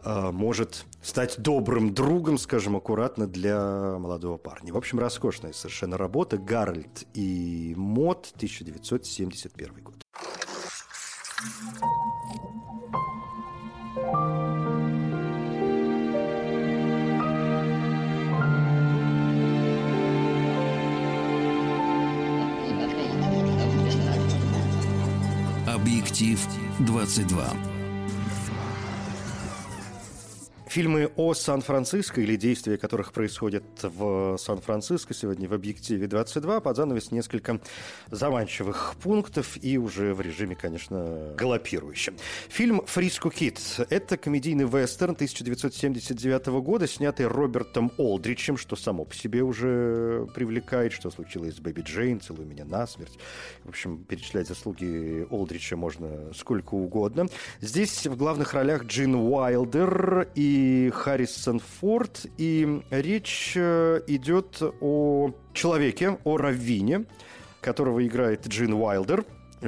э, 0.04 0.30
может 0.30 0.84
стать 1.02 1.36
добрым 1.38 1.94
другом, 1.94 2.38
скажем 2.38 2.76
аккуратно, 2.76 3.26
для 3.26 3.96
молодого 3.98 4.36
парня. 4.36 4.72
В 4.72 4.76
общем, 4.76 4.98
роскошная 4.98 5.52
совершенно 5.64 5.96
работа 5.96 6.36
«Гарольд 6.36 7.06
и 7.14 7.74
Мод», 7.74 8.32
1971 8.36 9.82
год. 9.82 9.94
Объектив 25.66 26.38
22. 26.80 27.73
Фильмы 30.74 31.12
о 31.14 31.34
Сан-Франциско 31.34 32.20
или 32.20 32.34
действия 32.34 32.76
которых 32.76 33.12
происходят 33.12 33.62
в 33.80 34.36
Сан-Франциско 34.36 35.14
сегодня 35.14 35.48
в 35.48 35.54
«Объективе 35.54 36.08
22» 36.08 36.60
под 36.60 36.76
занавес 36.76 37.12
несколько 37.12 37.60
заманчивых 38.10 38.96
пунктов 39.00 39.56
и 39.62 39.78
уже 39.78 40.14
в 40.14 40.20
режиме, 40.20 40.56
конечно, 40.56 41.32
галопирующем. 41.36 42.16
Фильм 42.48 42.84
«Фриско 42.86 43.30
Кит»— 43.30 43.60
это 43.88 44.16
комедийный 44.16 44.64
вестерн 44.64 45.12
1979 45.12 46.46
года, 46.60 46.88
снятый 46.88 47.28
Робертом 47.28 47.92
Олдричем, 47.96 48.56
что 48.56 48.74
само 48.74 49.04
по 49.04 49.14
себе 49.14 49.44
уже 49.44 50.26
привлекает, 50.34 50.92
что 50.92 51.08
случилось 51.12 51.54
с 51.54 51.60
Бэби 51.60 51.82
Джейн, 51.82 52.20
«Целуй 52.20 52.46
меня 52.46 52.64
насмерть». 52.64 53.16
В 53.62 53.68
общем, 53.68 54.02
перечислять 54.02 54.48
заслуги 54.48 55.24
Олдрича 55.30 55.76
можно 55.76 56.34
сколько 56.34 56.74
угодно. 56.74 57.28
Здесь 57.60 58.08
в 58.08 58.16
главных 58.16 58.54
ролях 58.54 58.86
Джин 58.86 59.14
Уайлдер 59.14 60.30
и 60.34 60.63
Харрисон 60.94 61.60
Форд. 61.60 62.26
И 62.38 62.82
речь 62.90 63.52
э, 63.56 64.00
идет 64.06 64.62
о 64.80 65.32
человеке, 65.52 66.18
о 66.24 66.36
Раввине, 66.36 67.06
которого 67.60 68.06
играет 68.06 68.46
Джин 68.46 68.74
Уайлдер, 68.74 69.24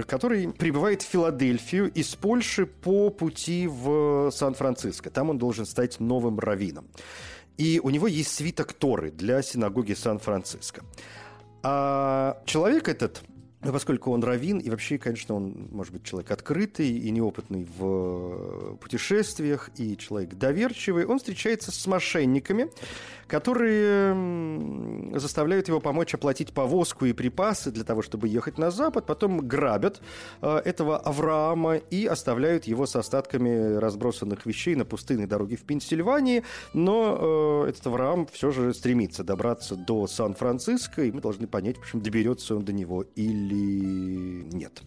который 0.06 0.52
прибывает 0.52 1.02
в 1.02 1.06
Филадельфию 1.06 1.90
из 1.92 2.14
Польши 2.14 2.66
по 2.66 3.11
пути 3.11 3.66
в 3.66 4.30
Сан-Франциско. 4.30 5.11
Там 5.11 5.30
он 5.30 5.38
должен 5.38 5.66
стать 5.66 6.00
новым 6.00 6.38
раввином. 6.38 6.87
И 7.56 7.80
у 7.82 7.90
него 7.90 8.06
есть 8.06 8.35
свиток 8.35 8.72
Торы 8.74 9.11
для 9.11 9.42
синагоги 9.42 9.94
Сан-Франциско. 9.94 10.82
А 11.62 12.42
человек 12.44 12.88
этот 12.88 13.22
но 13.66 13.72
поскольку 13.72 14.12
он 14.12 14.22
равин, 14.22 14.59
и 14.59 14.70
вообще, 14.70 14.96
конечно, 14.96 15.35
он, 15.35 15.68
может 15.72 15.92
быть, 15.92 16.05
человек 16.05 16.31
открытый 16.31 16.88
и 16.88 17.11
неопытный 17.11 17.66
в 17.79 17.83
э, 17.83 18.76
путешествиях, 18.81 19.70
и 19.76 19.96
человек 19.96 20.35
доверчивый, 20.35 21.05
он 21.05 21.18
встречается 21.18 21.72
с 21.72 21.87
мошенниками, 21.88 22.70
которые 23.26 25.18
заставляют 25.18 25.66
его 25.66 25.81
помочь 25.81 26.14
оплатить 26.14 26.52
повозку 26.52 27.07
и 27.07 27.12
припасы 27.12 27.72
для 27.72 27.83
того, 27.83 28.02
чтобы 28.02 28.29
ехать 28.29 28.57
на 28.57 28.70
Запад, 28.70 29.05
потом 29.05 29.38
грабят 29.38 30.00
э, 30.42 30.59
этого 30.64 30.98
Авраама 30.98 31.76
и 31.76 32.07
оставляют 32.07 32.66
его 32.66 32.87
с 32.87 32.94
остатками 32.94 33.74
разбросанных 33.79 34.46
вещей 34.46 34.76
на 34.76 34.85
пустынной 34.85 35.26
дороге 35.26 35.57
в 35.57 35.62
Пенсильвании, 35.62 36.44
но 36.72 37.64
э, 37.66 37.70
этот 37.70 37.85
Авраам 37.88 38.29
все 38.29 38.52
же 38.52 38.72
стремится 38.72 39.24
добраться 39.24 39.74
до 39.74 40.07
Сан-Франциско, 40.07 41.02
и 41.02 41.11
мы 41.11 41.20
должны 41.20 41.48
понять, 41.48 41.79
в 41.79 41.81
общем, 41.81 42.00
доберется 42.00 42.55
он 42.55 42.64
до 42.64 42.72
него 42.72 43.05
или 43.16 43.56
или 43.57 44.55
нет. 44.55 44.83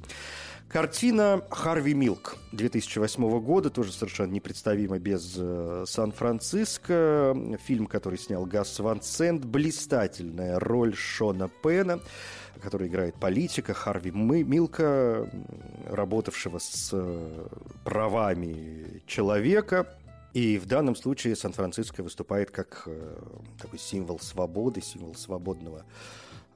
Картина 0.68 1.42
«Харви 1.50 1.96
Милк» 1.96 2.38
2008 2.52 3.40
года, 3.40 3.72
тоже 3.72 3.92
совершенно 3.92 4.32
непредставимо 4.32 5.00
без 5.00 5.36
э, 5.36 5.86
Сан-Франциско. 5.88 7.36
Фильм, 7.66 7.88
который 7.88 8.20
снял 8.20 8.46
Гас 8.46 8.80
Ван 8.80 9.02
Сент. 9.02 9.46
Блистательная 9.46 10.60
роль 10.60 10.96
Шона 10.96 11.50
Пена, 11.64 12.00
который 12.62 12.88
играет 12.88 13.16
политика. 13.16 13.74
Харви 13.74 14.12
Милка, 14.12 15.28
работавшего 15.90 16.60
с 16.60 16.92
э, 16.94 17.48
правами 17.84 19.02
человека. 19.08 19.88
И 20.34 20.60
в 20.60 20.68
данном 20.68 20.96
случае 20.96 21.36
Сан-Франциско 21.36 22.04
выступает 22.04 22.52
как 22.52 22.84
э, 22.86 23.18
такой 23.60 23.80
символ 23.80 24.20
свободы, 24.20 24.82
символ 24.82 25.16
свободного 25.16 25.84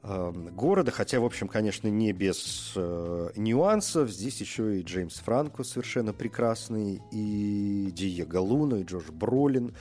города, 0.03 0.91
хотя, 0.91 1.19
в 1.19 1.25
общем, 1.25 1.47
конечно, 1.47 1.87
не 1.87 2.11
без 2.11 2.73
э, 2.75 3.29
нюансов. 3.37 4.09
Здесь 4.09 4.41
еще 4.41 4.79
и 4.79 4.83
Джеймс 4.83 5.15
Франко 5.15 5.63
совершенно 5.63 6.11
прекрасный, 6.11 7.01
и 7.11 7.89
Диего 7.93 8.39
Луна, 8.39 8.79
и 8.79 8.83
Джош 8.83 9.05
Бролин, 9.05 9.73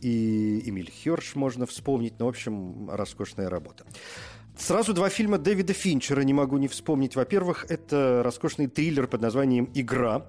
и 0.00 0.68
Эмиль 0.68 0.90
Херш 0.90 1.34
можно 1.34 1.66
вспомнить. 1.66 2.14
Ну, 2.18 2.26
в 2.26 2.28
общем, 2.28 2.88
роскошная 2.88 3.50
работа. 3.50 3.84
Сразу 4.56 4.94
два 4.94 5.08
фильма 5.08 5.38
Дэвида 5.38 5.72
Финчера 5.72 6.20
не 6.20 6.32
могу 6.32 6.58
не 6.58 6.68
вспомнить. 6.68 7.16
Во-первых, 7.16 7.66
это 7.68 8.22
роскошный 8.24 8.68
триллер 8.68 9.08
под 9.08 9.20
названием 9.20 9.68
«Игра», 9.74 10.26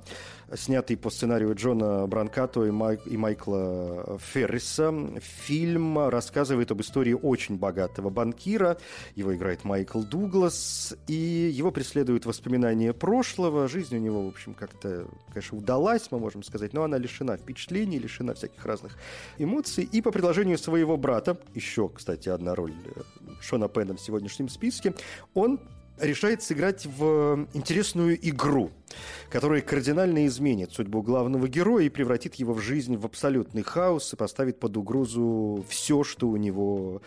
снятый 0.54 0.98
по 0.98 1.10
сценарию 1.10 1.56
Джона 1.56 2.06
Бранкато 2.08 2.66
и, 2.66 2.72
Май... 2.72 3.00
и 3.06 3.18
Майкла 3.18 4.20
Ферриса. 4.20 4.94
Фильм 5.20 6.10
рассказывает 6.10 6.72
об 6.72 6.82
истории 6.82 7.14
очень 7.14 7.58
богатого 7.58 8.10
банкира. 8.10 8.78
Его 9.16 9.36
играет 9.36 9.64
Майкл 9.64 10.04
Дуглас. 10.04 10.96
И 11.08 11.14
его 11.14 11.72
преследуют 11.72 12.26
воспоминания 12.26 12.94
прошлого. 12.94 13.68
Жизнь 13.68 13.96
у 13.96 14.00
него, 14.00 14.26
в 14.26 14.28
общем, 14.28 14.54
как-то, 14.54 15.08
конечно, 15.30 15.58
удалась, 15.58 16.08
мы 16.12 16.20
можем 16.20 16.44
сказать, 16.44 16.74
но 16.74 16.84
она 16.84 16.98
лишена 16.98 17.38
впечатлений, 17.38 18.00
лишена 18.00 18.34
всяких 18.34 18.66
разных 18.66 18.98
эмоций. 19.38 19.88
И 19.92 20.02
по 20.02 20.12
предложению 20.12 20.58
своего 20.58 20.98
брата, 20.98 21.38
еще, 21.54 21.90
кстати, 21.90 22.30
одна 22.30 22.56
роль 22.56 22.74
Шона 23.42 23.68
Пэна 23.68 23.96
в 23.96 24.02
сегодняшнем 24.02 24.50
списке, 24.50 24.94
он 25.34 25.60
решает 26.00 26.44
сыграть 26.44 26.86
в 26.86 27.48
интересную 27.54 28.18
игру, 28.30 28.72
которая 29.30 29.62
кардинально 29.62 30.26
изменит 30.28 30.72
судьбу 30.74 31.02
главного 31.02 31.48
героя 31.48 31.86
и 31.86 31.90
превратит 31.90 32.36
его 32.36 32.54
в 32.54 32.62
жизнь 32.62 32.98
в 32.98 33.06
абсолютный 33.06 33.64
хаос 33.64 34.14
и 34.14 34.16
поставит 34.16 34.60
под 34.60 34.78
угрозу 34.78 35.66
все, 35.70 36.04
что 36.04 36.30
у 36.30 36.38
него 36.38 37.02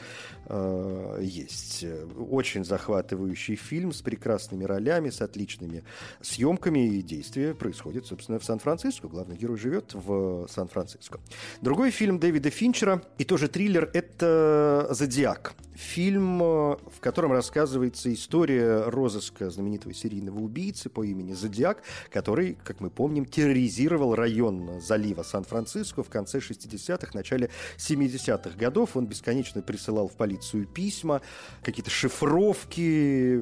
э, 0.47 1.21
есть. 1.23 1.85
Очень 2.31 2.65
захватывающий 2.65 3.57
фильм 3.57 3.93
с 3.93 4.03
прекрасными 4.03 4.65
ролями, 4.65 5.11
с 5.11 5.21
отличными 5.21 5.85
съемками 6.21 6.87
и 6.87 7.03
действия 7.03 7.55
происходит, 7.55 8.07
собственно, 8.07 8.39
в 8.39 8.45
Сан-Франциско. 8.45 9.09
Главный 9.09 9.37
герой 9.37 9.57
живет 9.57 9.95
в 9.95 10.47
Сан-Франциско. 10.49 11.21
Другой 11.61 11.91
фильм 11.91 12.19
Дэвида 12.19 12.51
Финчера 12.51 13.03
и 13.19 13.25
тоже 13.25 13.49
триллер– 13.49 13.91
это 13.95 14.89
«Зодиак». 14.91 15.55
Фильм, 15.75 16.39
в 16.41 17.01
котором 17.01 17.31
рассказывается 17.31 18.13
история 18.13 18.89
розыска 18.89 19.49
знаменитого 19.49 19.95
серийного 19.95 20.41
убийцы 20.41 20.89
по 20.89 21.05
имени 21.05 21.35
Зодиак, 21.35 21.78
зодиак, 21.79 21.83
который, 22.11 22.57
как 22.65 22.81
мы 22.81 22.91
помним, 22.91 23.25
терроризировал 23.25 24.15
район 24.15 24.81
залива 24.81 25.23
Сан-Франциско 25.23 26.03
в 26.03 26.09
конце 26.09 26.39
60-х, 26.39 27.11
начале 27.15 27.51
70-х 27.77 28.57
годов. 28.57 28.97
Он 28.97 29.07
бесконечно 29.07 29.63
присылал 29.63 30.09
в 30.09 30.17
полицию 30.17 30.67
письма, 30.67 31.21
какие-то 31.63 31.91
шифровки 31.91 33.41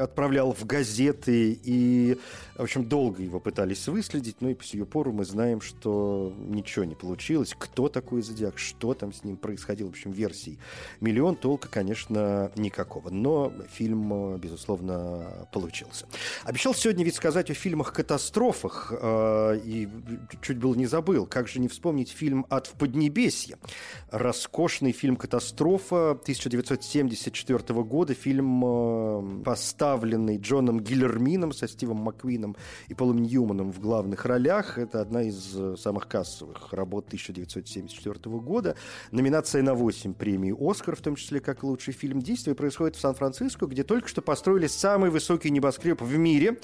отправлял 0.00 0.52
в 0.52 0.64
газеты, 0.64 1.58
и, 1.62 2.18
в 2.56 2.62
общем, 2.62 2.88
долго 2.88 3.22
его 3.22 3.40
пытались 3.40 3.86
выследить, 3.88 4.40
но 4.40 4.50
и 4.50 4.54
по 4.54 4.64
сию 4.64 4.86
пору 4.86 5.12
мы 5.12 5.24
знаем, 5.24 5.60
что 5.60 6.32
ничего 6.38 6.84
не 6.84 6.94
получилось. 6.94 7.54
Кто 7.58 7.88
такой 7.88 8.22
зодиак, 8.22 8.58
что 8.58 8.94
там 8.94 9.12
с 9.12 9.24
ним 9.24 9.36
происходило, 9.36 9.88
в 9.88 9.90
общем, 9.90 10.12
версий 10.12 10.58
миллион, 11.00 11.36
толка, 11.36 11.68
конечно, 11.68 12.50
никакого. 12.56 13.10
Но 13.10 13.52
фильм, 13.72 14.36
безусловно, 14.38 15.48
получился. 15.52 16.06
Обещал 16.44 16.74
сегодня 16.74 17.04
ведь 17.04 17.14
сказать 17.14 17.50
о 17.50 17.54
фильмах-катастрофах, 17.68 18.94
э, 18.98 19.60
и 19.62 19.88
чуть 20.40 20.56
было 20.56 20.74
не 20.74 20.86
забыл. 20.86 21.26
Как 21.26 21.48
же 21.48 21.60
не 21.60 21.68
вспомнить 21.68 22.08
фильм 22.08 22.46
«Ад 22.48 22.66
в 22.66 22.72
Поднебесье»? 22.72 23.58
Роскошный 24.10 24.92
фильм 24.92 25.16
«Катастрофа» 25.16 26.12
1974 26.12 27.82
года. 27.82 28.14
Фильм, 28.14 28.64
э, 28.64 29.44
поставленный 29.44 30.38
Джоном 30.38 30.80
Гиллермином 30.80 31.52
со 31.52 31.68
Стивом 31.68 31.98
Маквином 31.98 32.56
и 32.88 32.94
Полом 32.94 33.18
Ньюманом 33.18 33.70
в 33.70 33.80
главных 33.80 34.24
ролях. 34.24 34.78
Это 34.78 35.02
одна 35.02 35.22
из 35.22 35.54
э, 35.54 35.76
самых 35.76 36.08
кассовых 36.08 36.72
работ 36.72 37.08
1974 37.08 38.38
года. 38.38 38.76
Номинация 39.10 39.62
на 39.62 39.74
8 39.74 40.14
премий 40.14 40.54
«Оскар», 40.58 40.96
в 40.96 41.02
том 41.02 41.16
числе 41.16 41.40
как 41.40 41.62
лучший 41.64 41.92
фильм. 41.92 42.22
Действие 42.22 42.54
происходит 42.54 42.96
в 42.96 43.00
Сан-Франциско, 43.00 43.66
где 43.66 43.84
только 43.84 44.08
что 44.08 44.22
построили 44.22 44.68
самый 44.68 45.10
высокий 45.10 45.50
небоскреб 45.50 46.00
в 46.00 46.16
мире. 46.16 46.58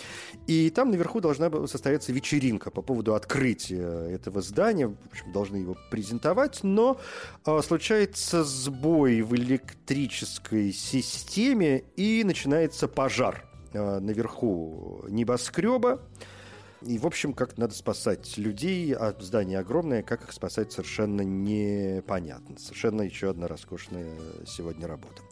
И 0.47 0.71
там 0.71 0.94
наверху 0.95 1.21
должна 1.21 1.51
состояться 1.67 2.13
вечеринка 2.13 2.71
по 2.71 2.83
поводу 2.83 3.15
открытия 3.15 4.09
этого 4.11 4.41
здания. 4.41 4.89
В 4.89 5.07
общем, 5.11 5.33
должны 5.33 5.57
его 5.57 5.77
презентовать. 5.91 6.61
Но 6.63 6.99
э, 7.45 7.61
случается 7.63 8.45
сбой 8.45 9.23
в 9.23 9.35
электрической 9.35 10.73
системе 10.73 11.85
и 11.97 12.23
начинается 12.25 12.89
пожар 12.89 13.45
э, 13.73 13.99
наверху 14.01 15.05
небоскреба. 15.09 16.01
И, 16.83 16.99
в 16.99 17.07
общем, 17.07 17.33
как 17.33 17.57
надо 17.57 17.75
спасать 17.75 18.37
людей, 18.37 18.95
а 18.95 19.15
здание 19.19 19.59
огромное, 19.59 20.03
как 20.03 20.25
их 20.25 20.33
спасать 20.33 20.71
совершенно 20.73 21.23
непонятно. 21.23 22.59
Совершенно 22.59 23.03
еще 23.03 23.31
одна 23.31 23.49
роскошная 23.49 24.15
сегодня 24.47 24.87
работа. 24.87 25.23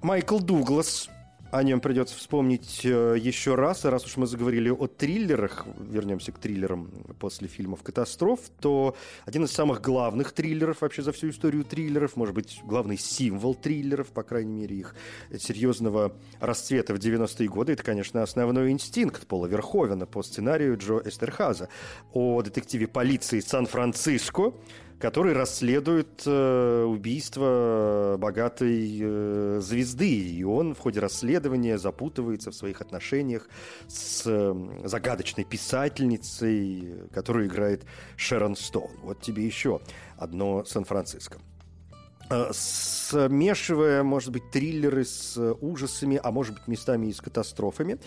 Майкл 0.00 0.38
Дуглас, 0.38 1.10
о 1.50 1.62
нем 1.62 1.80
придется 1.80 2.16
вспомнить 2.16 2.82
э, 2.84 3.16
еще 3.18 3.54
раз. 3.54 3.84
Раз 3.84 4.04
уж 4.04 4.16
мы 4.16 4.26
заговорили 4.26 4.68
о 4.68 4.86
триллерах, 4.86 5.66
вернемся 5.78 6.32
к 6.32 6.38
триллерам 6.38 6.90
после 7.18 7.48
фильмов 7.48 7.82
«Катастроф», 7.82 8.40
то 8.60 8.94
один 9.24 9.44
из 9.44 9.52
самых 9.52 9.80
главных 9.80 10.32
триллеров 10.32 10.82
вообще 10.82 11.02
за 11.02 11.12
всю 11.12 11.30
историю 11.30 11.64
триллеров, 11.64 12.16
может 12.16 12.34
быть, 12.34 12.60
главный 12.64 12.98
символ 12.98 13.54
триллеров, 13.54 14.08
по 14.08 14.22
крайней 14.22 14.52
мере, 14.52 14.76
их 14.76 14.94
серьезного 15.38 16.12
расцвета 16.40 16.94
в 16.94 16.98
90-е 16.98 17.48
годы, 17.48 17.72
это, 17.72 17.82
конечно, 17.82 18.22
«Основной 18.22 18.70
инстинкт» 18.70 19.26
Пола 19.26 19.46
Верховена 19.46 20.06
по 20.06 20.22
сценарию 20.22 20.76
Джо 20.76 21.00
Эстерхаза 21.04 21.68
о 22.12 22.42
детективе 22.42 22.86
полиции 22.88 23.40
Сан-Франциско, 23.40 24.52
который 24.98 25.32
расследует 25.32 26.22
э, 26.26 26.84
убийство 26.84 28.16
богатой 28.18 28.98
э, 29.00 29.60
звезды. 29.62 30.10
И 30.10 30.42
он 30.42 30.74
в 30.74 30.78
ходе 30.78 31.00
расследования 31.00 31.78
запутывается 31.78 32.50
в 32.50 32.54
своих 32.54 32.80
отношениях 32.80 33.48
с 33.86 34.24
загадочной 34.84 35.44
писательницей, 35.44 36.94
которую 37.12 37.46
играет 37.46 37.84
Шерон 38.16 38.56
Стоун. 38.56 38.90
Вот 39.02 39.20
тебе 39.20 39.46
еще 39.46 39.80
одно 40.16 40.64
Сан-Франциско 40.64 41.38
э, 42.28 42.50
смешивая, 42.52 44.02
может 44.02 44.32
быть, 44.32 44.50
триллеры 44.50 45.04
с 45.04 45.38
ужасами, 45.60 46.20
а 46.22 46.32
может 46.32 46.54
быть, 46.54 46.66
местами 46.66 47.06
и 47.06 47.12
с 47.12 47.20
катастрофами. 47.20 47.98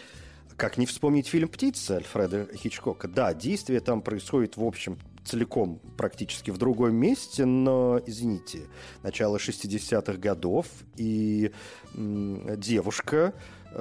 Как 0.58 0.78
не 0.78 0.86
вспомнить 0.86 1.28
фильм 1.28 1.48
«Птица» 1.48 1.96
Альфреда 1.96 2.48
Хичкока? 2.54 3.08
Да, 3.08 3.34
действие 3.34 3.80
там 3.80 4.02
происходит, 4.02 4.58
в 4.58 4.64
общем, 4.64 5.00
целиком 5.26 5.80
практически 5.98 6.52
в 6.52 6.58
другом 6.58 6.96
месте, 6.96 7.46
но, 7.46 8.00
извините, 8.06 8.68
начало 9.04 9.38
60-х 9.38 10.14
годов, 10.14 10.68
и 10.98 11.52
девушка 11.94 13.34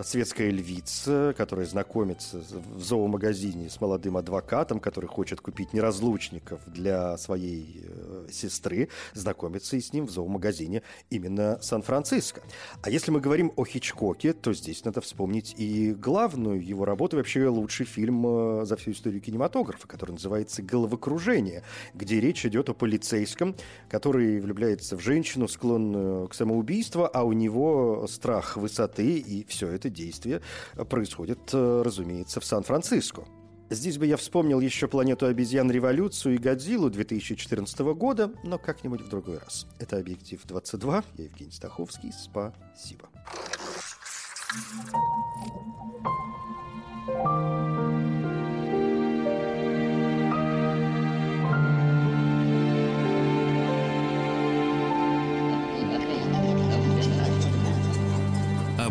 светская 0.03 0.51
львица, 0.51 1.35
которая 1.37 1.67
знакомится 1.67 2.39
в 2.39 2.83
зоомагазине 2.83 3.69
с 3.69 3.81
молодым 3.81 4.17
адвокатом, 4.17 4.81
который 4.81 5.07
хочет 5.07 5.41
купить 5.41 5.73
неразлучников 5.73 6.61
для 6.67 7.17
своей 7.19 7.85
э, 7.85 8.29
сестры, 8.31 8.89
знакомится 9.15 9.77
и 9.77 9.81
с 9.81 9.93
ним 9.93 10.07
в 10.07 10.11
зоомагазине 10.11 10.83
именно 11.11 11.59
Сан-Франциско. 11.61 12.43
А 12.83 12.91
если 12.91 13.11
мы 13.11 13.21
говорим 13.21 13.53
о 13.57 13.65
Хичкоке, 13.65 14.33
то 14.33 14.53
здесь 14.53 14.85
надо 14.85 15.01
вспомнить 15.01 15.55
и 15.59 15.93
главную 15.93 16.65
его 16.65 16.85
работу, 16.85 17.17
вообще 17.17 17.49
лучший 17.49 17.87
фильм 17.87 18.25
э, 18.27 18.65
за 18.65 18.77
всю 18.77 18.93
историю 18.93 19.21
кинематографа, 19.21 19.87
который 19.89 20.13
называется 20.13 20.63
«Головокружение», 20.63 21.65
где 21.95 22.21
речь 22.21 22.47
идет 22.47 22.69
о 22.69 22.75
полицейском, 22.75 23.57
который 23.89 24.41
влюбляется 24.41 24.97
в 24.97 25.01
женщину, 25.01 25.49
склонную 25.49 26.29
к 26.29 26.35
самоубийству, 26.35 27.09
а 27.13 27.25
у 27.25 27.33
него 27.33 28.07
страх 28.09 28.57
высоты, 28.57 29.19
и 29.19 29.45
все 29.45 29.69
это 29.69 29.80
это 29.81 29.91
действие 29.91 30.41
происходит, 30.89 31.51
э, 31.53 31.83
разумеется, 31.85 32.41
в 32.41 32.45
Сан-Франциско. 32.45 33.25
Здесь 33.71 33.99
бы 33.99 34.07
я 34.07 34.17
вспомнил 34.17 34.61
еще 34.61 34.89
«Планету 34.89 35.27
обезьян. 35.27 35.71
Революцию» 35.71 36.35
и 36.35 36.39
«Годзиллу» 36.39 36.91
2014 36.91 37.95
года, 37.95 38.33
но 38.43 38.59
как-нибудь 38.59 39.01
в 39.01 39.09
другой 39.09 39.39
раз. 39.39 39.67
Это 39.79 39.97
«Объектив-22». 39.99 41.05
Я 41.17 41.25
Евгений 41.25 41.53
Стаховский. 41.53 42.13
Спасибо. 42.13 43.09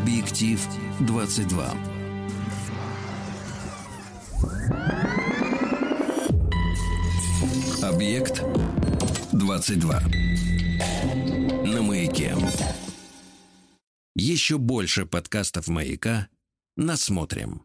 Объектив 0.02 0.66
22. 1.02 1.74
Объект 7.84 8.42
22. 9.34 10.02
На 11.66 11.82
маяке. 11.82 12.34
Еще 14.16 14.58
больше 14.58 15.06
подкастов 15.06 15.68
маяка. 15.68 16.30
Насмотрим. 16.78 17.64